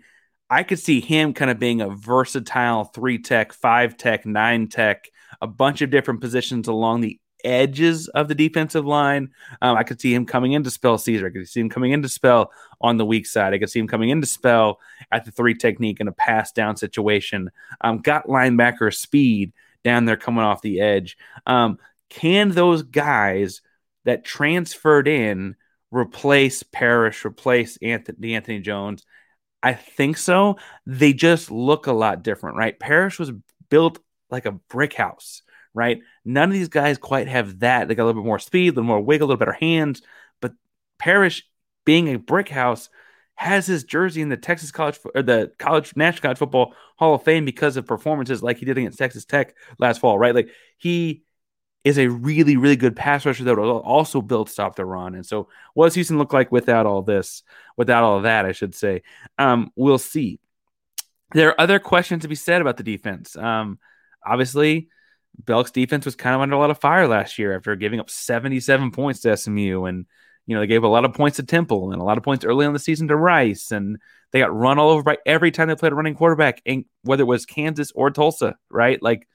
I 0.49 0.63
could 0.63 0.79
see 0.79 0.99
him 0.99 1.33
kind 1.33 1.51
of 1.51 1.59
being 1.59 1.81
a 1.81 1.89
versatile 1.89 2.85
three 2.85 3.19
tech, 3.19 3.53
five 3.53 3.97
tech, 3.97 4.25
nine 4.25 4.67
tech, 4.67 5.07
a 5.41 5.47
bunch 5.47 5.81
of 5.81 5.91
different 5.91 6.21
positions 6.21 6.67
along 6.67 7.01
the 7.01 7.19
edges 7.43 8.07
of 8.09 8.27
the 8.27 8.35
defensive 8.35 8.85
line. 8.85 9.31
Um, 9.61 9.77
I 9.77 9.83
could 9.83 9.99
see 9.99 10.13
him 10.13 10.25
coming 10.25 10.53
in 10.53 10.63
to 10.63 10.71
spell 10.71 10.97
Ceaser. 10.97 11.27
I 11.27 11.29
could 11.29 11.47
see 11.47 11.59
him 11.59 11.69
coming 11.69 11.91
in 11.91 12.01
to 12.01 12.09
spell 12.09 12.51
on 12.81 12.97
the 12.97 13.05
weak 13.05 13.25
side. 13.25 13.53
I 13.53 13.59
could 13.59 13.69
see 13.69 13.79
him 13.79 13.87
coming 13.87 14.09
in 14.09 14.21
to 14.21 14.27
spell 14.27 14.79
at 15.11 15.25
the 15.25 15.31
three 15.31 15.55
technique 15.55 15.99
in 15.99 16.07
a 16.07 16.13
pass 16.13 16.51
down 16.51 16.75
situation. 16.77 17.49
Um, 17.81 17.99
got 17.99 18.27
linebacker 18.27 18.93
speed 18.93 19.53
down 19.83 20.05
there 20.05 20.17
coming 20.17 20.43
off 20.43 20.61
the 20.61 20.81
edge. 20.81 21.17
Um, 21.45 21.79
can 22.09 22.49
those 22.49 22.83
guys 22.83 23.61
that 24.05 24.25
transferred 24.25 25.07
in 25.07 25.55
replace 25.91 26.63
Parish, 26.63 27.25
replace 27.25 27.77
Anthony, 27.81 28.35
Anthony 28.35 28.59
Jones? 28.59 29.05
I 29.61 29.73
think 29.73 30.17
so. 30.17 30.57
They 30.85 31.13
just 31.13 31.51
look 31.51 31.87
a 31.87 31.93
lot 31.93 32.23
different, 32.23 32.57
right? 32.57 32.79
Parish 32.79 33.19
was 33.19 33.31
built 33.69 33.99
like 34.29 34.45
a 34.45 34.53
brick 34.53 34.93
house 34.93 35.41
right? 35.73 36.01
None 36.25 36.49
of 36.49 36.53
these 36.53 36.69
guys 36.69 36.97
quite 36.97 37.27
have 37.27 37.59
that. 37.59 37.87
They 37.87 37.95
got 37.95 38.03
a 38.03 38.05
little 38.05 38.21
bit 38.21 38.27
more 38.27 38.39
speed, 38.39 38.69
a 38.69 38.71
little 38.71 38.83
more 38.83 39.01
wiggle, 39.01 39.27
a 39.27 39.29
little 39.29 39.39
better 39.39 39.51
hands. 39.51 40.01
But 40.41 40.53
Parish, 40.97 41.45
being 41.85 42.07
a 42.09 42.17
brick 42.17 42.49
house, 42.49 42.89
has 43.35 43.65
his 43.65 43.85
jersey 43.85 44.21
in 44.21 44.29
the 44.29 44.37
Texas 44.37 44.71
College 44.71 44.99
or 45.15 45.21
the 45.21 45.51
College 45.57 45.95
National 45.95 46.21
College 46.23 46.37
Football 46.37 46.73
Hall 46.97 47.15
of 47.15 47.23
Fame 47.23 47.45
because 47.45 47.77
of 47.77 47.87
performances 47.87 48.43
like 48.43 48.57
he 48.57 48.65
did 48.65 48.77
against 48.77 48.97
Texas 48.97 49.23
Tech 49.23 49.55
last 49.77 50.01
fall, 50.01 50.19
right? 50.19 50.35
Like 50.35 50.49
he 50.77 51.23
is 51.85 51.97
a 51.97 52.07
really, 52.07 52.57
really 52.57 52.75
good 52.75 52.95
pass 52.95 53.25
rusher 53.25 53.45
that 53.45 53.57
will 53.57 53.79
also 53.79 54.21
build 54.21 54.49
stop 54.49 54.75
the 54.75 54.85
run. 54.85 55.15
And 55.15 55.25
so, 55.25 55.47
what 55.73 55.85
does 55.85 55.95
Houston 55.95 56.17
look 56.17 56.33
like 56.33 56.51
without 56.51 56.85
all 56.85 57.01
this? 57.01 57.43
Without 57.77 58.03
all 58.03 58.21
that, 58.21 58.45
I 58.45 58.51
should 58.51 58.75
say. 58.75 59.03
Um, 59.37 59.71
we'll 59.75 59.97
see. 59.97 60.39
There 61.31 61.49
are 61.49 61.61
other 61.61 61.79
questions 61.79 62.23
to 62.23 62.27
be 62.27 62.35
said 62.35 62.59
about 62.59 62.77
the 62.77 62.83
defense. 62.83 63.37
Um, 63.37 63.79
obviously, 64.25 64.89
Belk's 65.37 65.71
defense 65.71 66.05
was 66.05 66.15
kind 66.15 66.35
of 66.35 66.41
under 66.41 66.55
a 66.55 66.59
lot 66.59 66.71
of 66.71 66.79
fire 66.79 67.07
last 67.07 67.39
year 67.39 67.55
after 67.55 67.75
giving 67.75 67.99
up 67.99 68.09
77 68.09 68.91
points 68.91 69.21
to 69.21 69.35
SMU. 69.35 69.85
And, 69.85 70.05
you 70.45 70.55
know, 70.55 70.61
they 70.61 70.67
gave 70.67 70.83
a 70.83 70.87
lot 70.87 71.05
of 71.05 71.13
points 71.13 71.37
to 71.37 71.43
Temple 71.43 71.91
and 71.91 72.01
a 72.01 72.05
lot 72.05 72.17
of 72.17 72.23
points 72.23 72.45
early 72.45 72.65
on 72.65 72.73
the 72.73 72.79
season 72.79 73.07
to 73.07 73.15
Rice. 73.15 73.71
And 73.71 73.97
they 74.31 74.39
got 74.39 74.55
run 74.55 74.79
all 74.79 74.89
over 74.89 75.03
by 75.03 75.17
every 75.25 75.51
time 75.51 75.67
they 75.67 75.75
played 75.75 75.91
a 75.91 75.95
running 75.95 76.15
quarterback, 76.15 76.61
and 76.65 76.85
whether 77.03 77.23
it 77.23 77.27
was 77.27 77.45
Kansas 77.45 77.91
or 77.93 78.11
Tulsa, 78.11 78.55
right? 78.69 79.01
Like, 79.01 79.27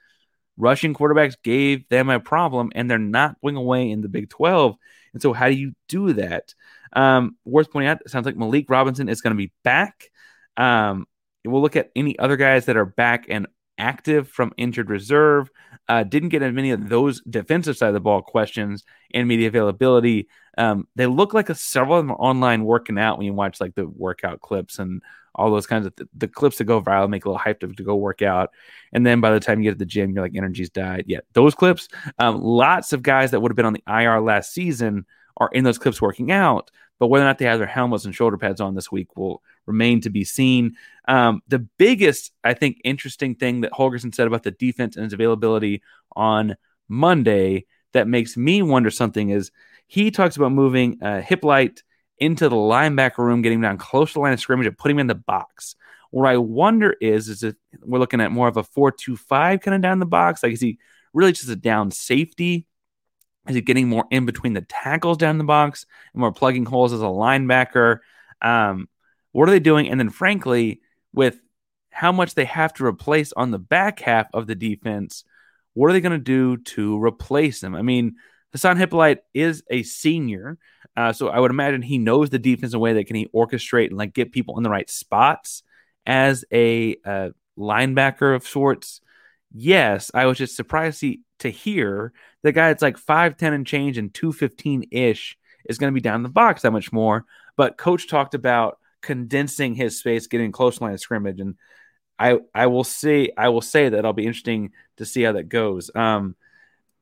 rushing 0.57 0.94
quarterbacks 0.94 1.35
gave 1.42 1.88
them 1.88 2.11
a 2.11 2.20
problem, 2.20 2.70
and 2.74 2.90
they're 2.90 2.98
not 2.98 3.40
going 3.40 3.57
away 3.57 3.90
in 3.90 4.02
the 4.02 4.09
Big 4.09 4.30
12. 4.30 4.76
And 5.12 5.22
so, 5.22 5.33
how 5.33 5.48
do 5.48 5.54
you 5.54 5.72
do 5.88 6.12
that? 6.14 6.54
Um, 6.92 7.37
worth 7.44 7.72
pointing 7.72 7.88
out, 7.88 8.02
it 8.02 8.11
sounds 8.11 8.26
like 8.26 8.37
Malik 8.37 8.70
Robinson 8.70 9.09
is 9.09 9.20
going 9.20 9.33
to 9.33 9.42
be 9.42 9.52
back. 9.64 10.11
Um, 10.57 11.07
we'll 11.44 11.62
look 11.62 11.76
at 11.76 11.90
any 11.96 12.18
other 12.18 12.37
guys 12.37 12.66
that 12.66 12.76
are 12.76 12.85
back 12.85 13.26
and 13.28 13.48
active 13.78 14.28
from 14.28 14.52
injured 14.57 14.90
reserve. 14.90 15.50
Uh, 15.88 16.03
didn't 16.03 16.31
get 16.31 16.42
as 16.42 16.55
many 16.55 16.70
of 16.70 16.88
those 16.88 17.20
defensive 17.23 17.77
side 17.77 17.88
of 17.88 17.94
the 17.94 18.01
ball 18.01 18.23
questions 18.23 18.85
and 19.12 19.29
media 19.29 19.49
availability. 19.49 20.29
Um, 20.57 20.88
they 20.97 21.07
look 21.07 21.35
like 21.35 21.51
a, 21.51 21.55
several 21.55 21.99
of 21.99 22.07
them 22.07 22.12
are 22.12 22.20
online 22.20 22.64
working 22.64 22.99
out 22.99 23.18
when 23.18 23.27
you 23.27 23.35
watch 23.35 23.61
like 23.61 23.75
the 23.75 23.87
workout 23.87 24.40
clips 24.40 24.79
and 24.79 25.03
all 25.35 25.51
those 25.51 25.66
kinds 25.66 25.87
of 25.87 25.94
th- 25.97 26.09
the 26.16 26.29
clips 26.29 26.59
that 26.59 26.64
go 26.64 26.81
viral 26.81 27.09
make 27.09 27.25
a 27.25 27.29
little 27.29 27.38
hype 27.38 27.61
to, 27.61 27.68
to, 27.68 27.83
go 27.83 27.97
work 27.97 28.23
out. 28.23 28.51
And 28.92 29.05
then 29.05 29.20
by 29.20 29.31
the 29.31 29.40
time 29.40 29.61
you 29.61 29.70
get 29.70 29.75
to 29.75 29.79
the 29.79 29.85
gym, 29.85 30.12
you're 30.12 30.23
like, 30.23 30.37
energy's 30.37 30.70
died. 30.70 31.05
Yeah, 31.07 31.20
those 31.33 31.55
clips, 31.55 31.88
um, 32.18 32.40
lots 32.40 32.92
of 32.92 33.03
guys 33.03 33.33
that 33.33 33.40
would 33.40 33.51
have 33.51 33.57
been 33.57 33.66
on 33.66 33.73
the 33.73 33.83
IR 33.88 34.20
last 34.20 34.53
season 34.53 35.07
are 35.37 35.51
in 35.53 35.64
those 35.64 35.79
clips 35.79 36.01
working 36.01 36.31
out. 36.31 36.70
But 36.98 37.09
whether 37.09 37.24
or 37.24 37.28
not 37.28 37.38
they 37.38 37.44
have 37.46 37.59
their 37.59 37.66
helmets 37.66 38.04
and 38.04 38.14
shoulder 38.14 38.38
pads 38.38 38.61
on 38.61 38.74
this 38.74 38.90
week 38.90 39.16
will 39.16 39.42
remain 39.66 40.00
to 40.02 40.11
be 40.11 40.24
seen. 40.24 40.76
Um, 41.09 41.42
the 41.48 41.59
biggest, 41.59 42.33
I 42.42 42.54
think, 42.54 42.80
interesting 42.85 43.35
thing 43.35 43.62
that 43.62 43.72
Holgorsen 43.72 44.14
said 44.14 44.26
about 44.26 44.42
the 44.42 44.52
defense 44.52 44.96
and 44.96 45.04
its 45.04 45.14
availability 45.14 45.83
on 46.14 46.57
Monday 46.88 47.66
that 47.92 48.09
makes 48.09 48.37
me 48.37 48.62
wonder 48.62 48.90
something 48.90 49.30
is 49.30 49.50
he 49.87 50.11
talks 50.11 50.37
about 50.37 50.52
moving 50.52 50.98
uh, 51.02 51.20
Hypolite– 51.20 51.83
into 52.18 52.48
the 52.48 52.57
linebacker 52.57 53.18
room, 53.18 53.42
getting 53.42 53.61
down 53.61 53.78
close 53.78 54.11
to 54.11 54.14
the 54.14 54.20
line 54.20 54.33
of 54.33 54.40
scrimmage 54.40 54.66
and 54.66 54.78
putting 54.78 54.96
him 54.96 55.00
in 55.00 55.07
the 55.07 55.14
box. 55.14 55.76
What 56.11 56.28
I 56.28 56.37
wonder 56.37 56.94
is, 57.00 57.28
is 57.28 57.42
if 57.42 57.57
we're 57.83 57.98
looking 57.98 58.20
at 58.20 58.30
more 58.30 58.48
of 58.48 58.57
a 58.57 58.62
four-two-five 58.62 59.61
kind 59.61 59.74
of 59.74 59.80
down 59.80 59.98
the 59.98 60.07
box? 60.07 60.42
Like, 60.42 60.52
is 60.52 60.61
he 60.61 60.78
really 61.12 61.33
just 61.33 61.48
a 61.48 61.57
down 61.57 61.90
safety? 61.90 62.66
Is 63.48 63.54
he 63.54 63.61
getting 63.61 63.88
more 63.88 64.07
in 64.11 64.24
between 64.24 64.54
the 64.54 64.62
tackles 64.62 65.18
down 65.18 65.38
the 65.38 65.44
box 65.44 65.87
and 66.12 66.20
more 66.20 66.33
plugging 66.33 66.64
holes 66.64 66.92
as 66.92 67.02
a 67.02 67.07
linebacker? 67.07 67.98
Um, 68.40 68.88
what 69.33 69.48
are 69.48 69.52
they 69.52 69.61
doing? 69.61 69.88
And 69.90 70.00
then, 70.00 70.11
frankly, 70.11 70.80
with 71.12 71.38
how 71.90 72.11
much 72.11 72.35
they 72.35 72.46
have 72.46 72.72
to 72.74 72.87
replace 72.87 73.33
on 73.33 73.50
the 73.50 73.59
back 73.59 74.00
half 74.00 74.28
of 74.33 74.46
the 74.46 74.54
defense, 74.54 75.24
what 75.74 75.90
are 75.90 75.92
they 75.92 76.00
going 76.00 76.12
to 76.12 76.18
do 76.18 76.57
to 76.57 77.02
replace 77.02 77.62
him? 77.62 77.74
I 77.74 77.83
mean, 77.83 78.16
Hasaan 78.57 78.78
Hypolite 78.78 79.18
is 79.35 79.62
a 79.68 79.83
senior. 79.83 80.59
Uh, 80.96 81.12
so 81.12 81.28
I 81.28 81.40
would 81.40 81.50
imagine 81.50 81.83
he 81.83 81.98
knows 81.98 82.30
the 82.30 82.38
defense 82.38 82.72
in 82.72 82.76
a 82.76 82.80
way 82.80 82.94
that 82.94 83.07
can 83.07 83.16
he 83.16 83.26
orchestrate 83.35 83.88
and 83.88 83.98
like 83.98 84.14
get 84.14 84.33
people 84.33 84.57
in 84.57 84.62
the 84.62 84.70
right 84.70 84.88
spots 84.88 85.62
as 86.07 86.44
a 86.52 86.96
uh, 87.04 87.30
linebacker 87.59 88.35
of 88.35 88.46
sorts. 88.46 89.00
Yes, 89.52 90.11
I 90.14 90.26
was 90.26 90.38
just 90.38 90.57
surprised 90.57 91.00
to, 91.00 91.16
to 91.40 91.51
hear 91.51 92.12
the 92.42 92.53
guy 92.53 92.68
that's 92.68 92.83
like 92.83 92.97
5'10 92.97 93.55
and 93.55 93.66
change 93.66 93.99
and 93.99 94.12
215 94.12 94.88
ish 94.90 95.37
is 95.68 95.79
going 95.79 95.92
to 95.92 95.94
be 95.94 96.01
down 96.01 96.23
the 96.23 96.29
box 96.29 96.62
that 96.62 96.70
much 96.70 96.92
more. 96.92 97.25
But 97.57 97.77
coach 97.77 98.09
talked 98.09 98.35
about 98.35 98.79
condensing 99.03 99.75
his 99.75 99.99
space, 99.99 100.27
getting 100.27 100.53
close 100.53 100.81
line 100.81 100.94
of 100.94 101.01
scrimmage. 101.01 101.40
And 101.40 101.57
I, 102.18 102.38
I 102.55 102.66
will 102.66 102.85
say, 102.85 103.31
I 103.37 103.49
will 103.49 103.61
say 103.61 103.88
that 103.88 103.99
it'll 103.99 104.12
be 104.12 104.27
interesting 104.27 104.73
to 104.97 105.05
see 105.05 105.23
how 105.23 105.33
that 105.33 105.49
goes. 105.49 105.90
Um, 105.94 106.37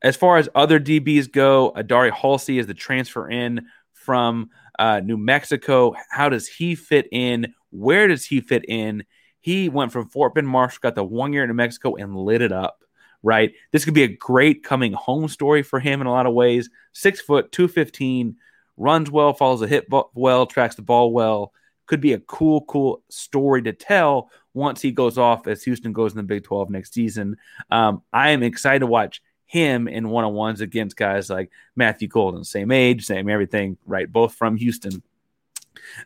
as 0.01 0.17
far 0.17 0.37
as 0.37 0.49
other 0.53 0.79
DBs 0.79 1.31
go, 1.31 1.71
Adari 1.75 2.11
Haulcy 2.11 2.59
is 2.59 2.67
the 2.67 2.73
transfer 2.73 3.29
in 3.29 3.67
from 3.93 4.49
uh, 4.77 4.99
New 4.99 5.17
Mexico. 5.17 5.95
How 6.09 6.29
does 6.29 6.47
he 6.47 6.75
fit 6.75 7.07
in? 7.11 7.53
Where 7.69 8.07
does 8.07 8.25
he 8.25 8.41
fit 8.41 8.65
in? 8.67 9.05
He 9.39 9.69
went 9.69 9.91
from 9.91 10.09
Fort 10.09 10.35
Bend 10.35 10.47
Marshall, 10.47 10.79
got 10.81 10.95
the 10.95 11.03
one 11.03 11.33
year 11.33 11.43
in 11.43 11.49
New 11.49 11.55
Mexico, 11.55 11.95
and 11.95 12.15
lit 12.15 12.41
it 12.41 12.51
up. 12.51 12.82
Right, 13.25 13.53
this 13.71 13.85
could 13.85 13.93
be 13.93 14.03
a 14.03 14.07
great 14.09 14.63
coming 14.63 14.91
home 14.91 15.29
story 15.29 15.63
for 15.63 15.79
him 15.79 16.01
in 16.01 16.07
a 16.07 16.11
lot 16.11 16.25
of 16.25 16.33
ways. 16.33 16.69
Six 16.91 17.21
foot, 17.21 17.53
two 17.53 17.69
fifteen, 17.69 18.35
runs 18.77 19.09
well, 19.09 19.33
follows 19.33 19.61
the 19.61 19.67
hit 19.67 19.87
well, 20.13 20.45
tracks 20.45 20.75
the 20.75 20.81
ball 20.81 21.13
well. 21.13 21.53
Could 21.85 22.01
be 22.01 22.13
a 22.13 22.19
cool, 22.19 22.61
cool 22.65 23.03
story 23.09 23.61
to 23.63 23.73
tell 23.73 24.29
once 24.53 24.81
he 24.81 24.91
goes 24.91 25.17
off 25.17 25.47
as 25.47 25.63
Houston 25.63 25.93
goes 25.93 26.11
in 26.11 26.17
the 26.17 26.23
Big 26.23 26.43
12 26.43 26.69
next 26.69 26.93
season. 26.93 27.37
Um, 27.71 28.03
I 28.13 28.29
am 28.29 28.43
excited 28.43 28.79
to 28.79 28.87
watch 28.87 29.21
him 29.45 29.87
in 29.87 30.09
one 30.09 30.23
on 30.23 30.33
ones 30.33 30.61
against 30.61 30.95
guys 30.95 31.29
like 31.29 31.51
Matthew 31.75 32.07
Golden, 32.07 32.43
same 32.43 32.71
age, 32.71 33.05
same 33.05 33.29
everything, 33.29 33.77
right? 33.85 34.11
Both 34.11 34.35
from 34.35 34.55
Houston. 34.57 35.03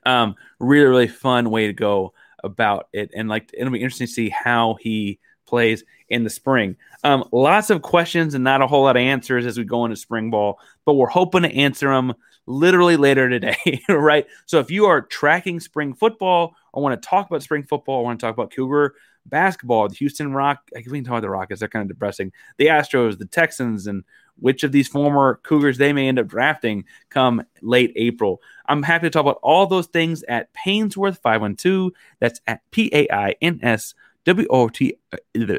Um, 0.06 0.36
really, 0.60 0.86
really 0.86 1.08
fun 1.08 1.50
way 1.50 1.68
to 1.68 1.74
go 1.74 2.14
about 2.44 2.90
it, 2.94 3.12
and 3.16 3.30
like 3.30 3.50
it'll 3.54 3.72
be 3.72 3.82
interesting 3.82 4.08
to 4.08 4.14
see 4.14 4.30
how 4.30 4.78
he 4.80 5.20
plays 5.48 5.84
in 6.10 6.24
the 6.24 6.30
spring. 6.30 6.76
Um, 7.04 7.28
lots 7.32 7.70
of 7.70 7.82
questions 7.82 8.34
and 8.34 8.44
not 8.44 8.62
a 8.62 8.68
whole 8.68 8.84
lot 8.84 8.96
of 8.96 9.02
answers 9.02 9.46
as 9.46 9.58
we 9.58 9.64
go 9.64 9.86
into 9.86 9.98
spring 9.98 10.30
ball, 10.30 10.60
but 10.86 10.94
we're 10.94 11.08
hoping 11.08 11.44
to 11.44 11.54
answer 11.54 11.90
them 11.90 12.14
literally 12.46 12.98
later 12.98 13.30
today, 13.30 13.82
right? 13.90 14.26
So 14.46 14.60
if 14.60 14.72
you 14.72 14.86
are 14.86 15.02
tracking 15.02 15.60
spring 15.60 15.94
football 15.94 16.56
or 16.74 16.84
want 16.84 17.02
to 17.02 17.10
talk 17.10 17.28
about 17.28 17.44
spring 17.44 17.64
football, 17.64 18.00
I 18.00 18.04
want 18.04 18.20
to 18.20 18.26
talk 18.26 18.34
about 18.34 18.54
Cougar 18.54 18.96
basketball, 19.26 19.90
the 19.90 19.96
Houston 19.96 20.34
Rock, 20.34 20.70
I 20.76 20.82
can 20.82 21.04
talk 21.04 21.12
about 21.12 21.22
the 21.22 21.30
Rockets, 21.30 21.60
they're 21.60 21.70
kind 21.70 21.84
of 21.84 21.90
depressing. 21.90 22.32
The 22.58 22.68
Astros, 22.68 23.18
the 23.18 23.26
Texans, 23.26 23.88
and 23.88 24.04
which 24.40 24.64
of 24.64 24.72
these 24.72 24.88
former 24.88 25.40
Cougars 25.44 25.78
they 25.78 25.94
may 25.94 26.08
end 26.08 26.20
up 26.20 26.28
drafting 26.28 26.86
come 27.10 27.44
late 27.62 27.92
April. 27.96 28.42
I'm 28.68 28.84
happy 28.84 29.08
to 29.08 29.10
talk 29.10 29.22
about 29.22 29.40
all 29.42 29.66
those 29.68 29.88
things 29.88 30.24
at 30.24 30.54
Painsworth 30.54 31.20
512. 31.22 31.92
That's 32.20 32.40
at 32.48 32.62
P 32.72 32.90
A 32.94 33.08
I 33.12 33.36
N 33.42 33.60
S 33.64 33.94
W 34.28 34.48
O 34.52 34.68
T. 34.70 34.96
Uh, 35.12 35.56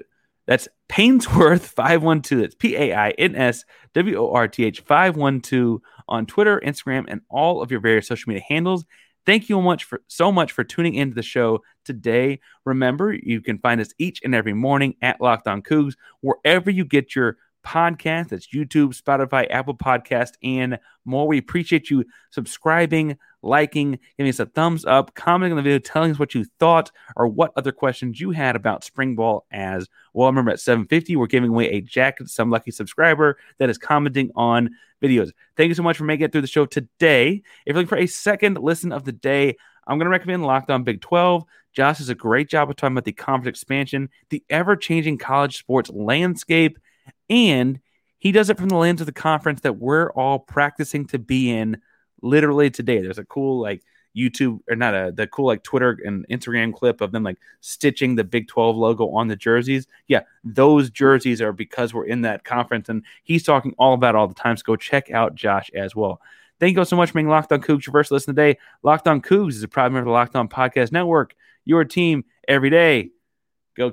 that's 0.46 0.68
Painsworth 0.88 1.62
512. 1.74 2.42
That's 2.42 2.54
P 2.54 2.76
A 2.76 2.94
I 2.94 3.10
N 3.10 3.34
S 3.34 3.64
W 3.94 4.16
O 4.16 4.32
R 4.32 4.46
T 4.46 4.64
H 4.64 4.80
512 4.80 5.80
on 6.08 6.26
Twitter, 6.26 6.60
Instagram, 6.64 7.06
and 7.08 7.22
all 7.28 7.60
of 7.62 7.70
your 7.70 7.80
various 7.80 8.06
social 8.06 8.30
media 8.30 8.44
handles. 8.48 8.84
Thank 9.26 9.48
you 9.48 9.60
much 9.60 9.84
for 9.84 10.02
so 10.06 10.30
much 10.30 10.52
for 10.52 10.64
tuning 10.64 10.94
into 10.94 11.14
the 11.14 11.22
show 11.22 11.60
today. 11.84 12.40
Remember, 12.64 13.12
you 13.12 13.40
can 13.40 13.58
find 13.58 13.80
us 13.80 13.92
each 13.98 14.20
and 14.22 14.34
every 14.34 14.54
morning 14.54 14.94
at 15.02 15.20
Locked 15.20 15.48
On 15.48 15.60
Coogs, 15.60 15.94
wherever 16.20 16.70
you 16.70 16.84
get 16.84 17.14
your 17.14 17.36
podcast. 17.64 18.28
That's 18.28 18.48
YouTube, 18.48 19.00
Spotify, 19.00 19.46
Apple 19.50 19.76
Podcast, 19.76 20.32
and 20.42 20.78
more. 21.04 21.26
We 21.26 21.38
appreciate 21.38 21.90
you 21.90 22.04
subscribing, 22.30 23.18
liking, 23.42 23.98
giving 24.16 24.30
us 24.30 24.40
a 24.40 24.46
thumbs 24.46 24.84
up, 24.84 25.14
commenting 25.14 25.52
on 25.52 25.56
the 25.56 25.62
video, 25.62 25.78
telling 25.78 26.10
us 26.10 26.18
what 26.18 26.34
you 26.34 26.44
thought 26.58 26.90
or 27.16 27.28
what 27.28 27.52
other 27.56 27.72
questions 27.72 28.20
you 28.20 28.30
had 28.30 28.56
about 28.56 28.84
spring 28.84 29.14
ball 29.14 29.46
as 29.50 29.88
well. 30.12 30.28
Remember, 30.28 30.50
at 30.50 30.60
750, 30.60 31.16
we're 31.16 31.26
giving 31.26 31.50
away 31.50 31.70
a 31.70 31.80
jacket 31.80 32.24
to 32.24 32.28
some 32.28 32.50
lucky 32.50 32.70
subscriber 32.70 33.38
that 33.58 33.70
is 33.70 33.78
commenting 33.78 34.30
on 34.34 34.70
videos. 35.02 35.30
Thank 35.56 35.68
you 35.68 35.74
so 35.74 35.82
much 35.82 35.96
for 35.96 36.04
making 36.04 36.24
it 36.24 36.32
through 36.32 36.42
the 36.42 36.46
show 36.46 36.66
today. 36.66 37.42
If 37.66 37.74
you're 37.74 37.76
looking 37.76 37.88
for 37.88 37.98
a 37.98 38.06
second 38.06 38.58
listen 38.58 38.92
of 38.92 39.04
the 39.04 39.12
day, 39.12 39.56
I'm 39.86 39.98
going 39.98 40.06
to 40.06 40.10
recommend 40.10 40.44
Locked 40.44 40.70
On 40.70 40.84
Big 40.84 41.00
12. 41.00 41.44
Josh 41.72 41.98
does 41.98 42.08
a 42.08 42.14
great 42.14 42.48
job 42.48 42.68
of 42.68 42.76
talking 42.76 42.94
about 42.94 43.04
the 43.04 43.12
conference 43.12 43.58
expansion, 43.58 44.10
the 44.30 44.42
ever 44.50 44.76
changing 44.76 45.16
college 45.16 45.58
sports 45.58 45.90
landscape, 45.90 46.78
and 47.28 47.80
he 48.18 48.32
does 48.32 48.50
it 48.50 48.58
from 48.58 48.68
the 48.68 48.76
lens 48.76 49.00
of 49.00 49.06
the 49.06 49.12
conference 49.12 49.60
that 49.60 49.78
we're 49.78 50.10
all 50.12 50.38
practicing 50.38 51.06
to 51.06 51.18
be 51.18 51.50
in 51.50 51.80
literally 52.22 52.70
today. 52.70 53.00
There's 53.00 53.18
a 53.18 53.24
cool 53.24 53.60
like 53.60 53.82
YouTube 54.16 54.60
or 54.68 54.74
not 54.74 54.94
a 54.94 55.12
the 55.14 55.26
cool 55.26 55.46
like 55.46 55.62
Twitter 55.62 55.98
and 56.04 56.26
Instagram 56.28 56.74
clip 56.74 57.00
of 57.00 57.12
them 57.12 57.22
like 57.22 57.38
stitching 57.60 58.16
the 58.16 58.24
Big 58.24 58.48
12 58.48 58.76
logo 58.76 59.10
on 59.10 59.28
the 59.28 59.36
jerseys. 59.36 59.86
Yeah, 60.08 60.22
those 60.42 60.90
jerseys 60.90 61.40
are 61.40 61.52
because 61.52 61.94
we're 61.94 62.06
in 62.06 62.22
that 62.22 62.44
conference 62.44 62.88
and 62.88 63.04
he's 63.22 63.44
talking 63.44 63.74
all 63.78 63.94
about 63.94 64.16
all 64.16 64.26
the 64.26 64.34
time. 64.34 64.56
So 64.56 64.62
go 64.66 64.76
check 64.76 65.10
out 65.10 65.34
Josh 65.34 65.70
as 65.74 65.94
well. 65.94 66.20
Thank 66.58 66.76
you 66.76 66.84
so 66.84 66.96
much 66.96 67.10
for 67.10 67.14
being 67.14 67.28
Locked 67.28 67.52
On 67.52 67.60
Coogs. 67.60 67.86
Your 67.86 67.92
first 67.92 68.10
listen 68.10 68.34
today. 68.34 68.58
Locked 68.82 69.06
On 69.06 69.20
Coogs 69.22 69.54
is 69.54 69.62
a 69.62 69.68
proud 69.68 69.92
member 69.92 70.00
of 70.00 70.06
the 70.06 70.12
Locked 70.12 70.34
On 70.34 70.48
Podcast 70.48 70.90
Network. 70.90 71.34
Your 71.64 71.84
team 71.84 72.24
every 72.48 72.70
day. 72.70 73.10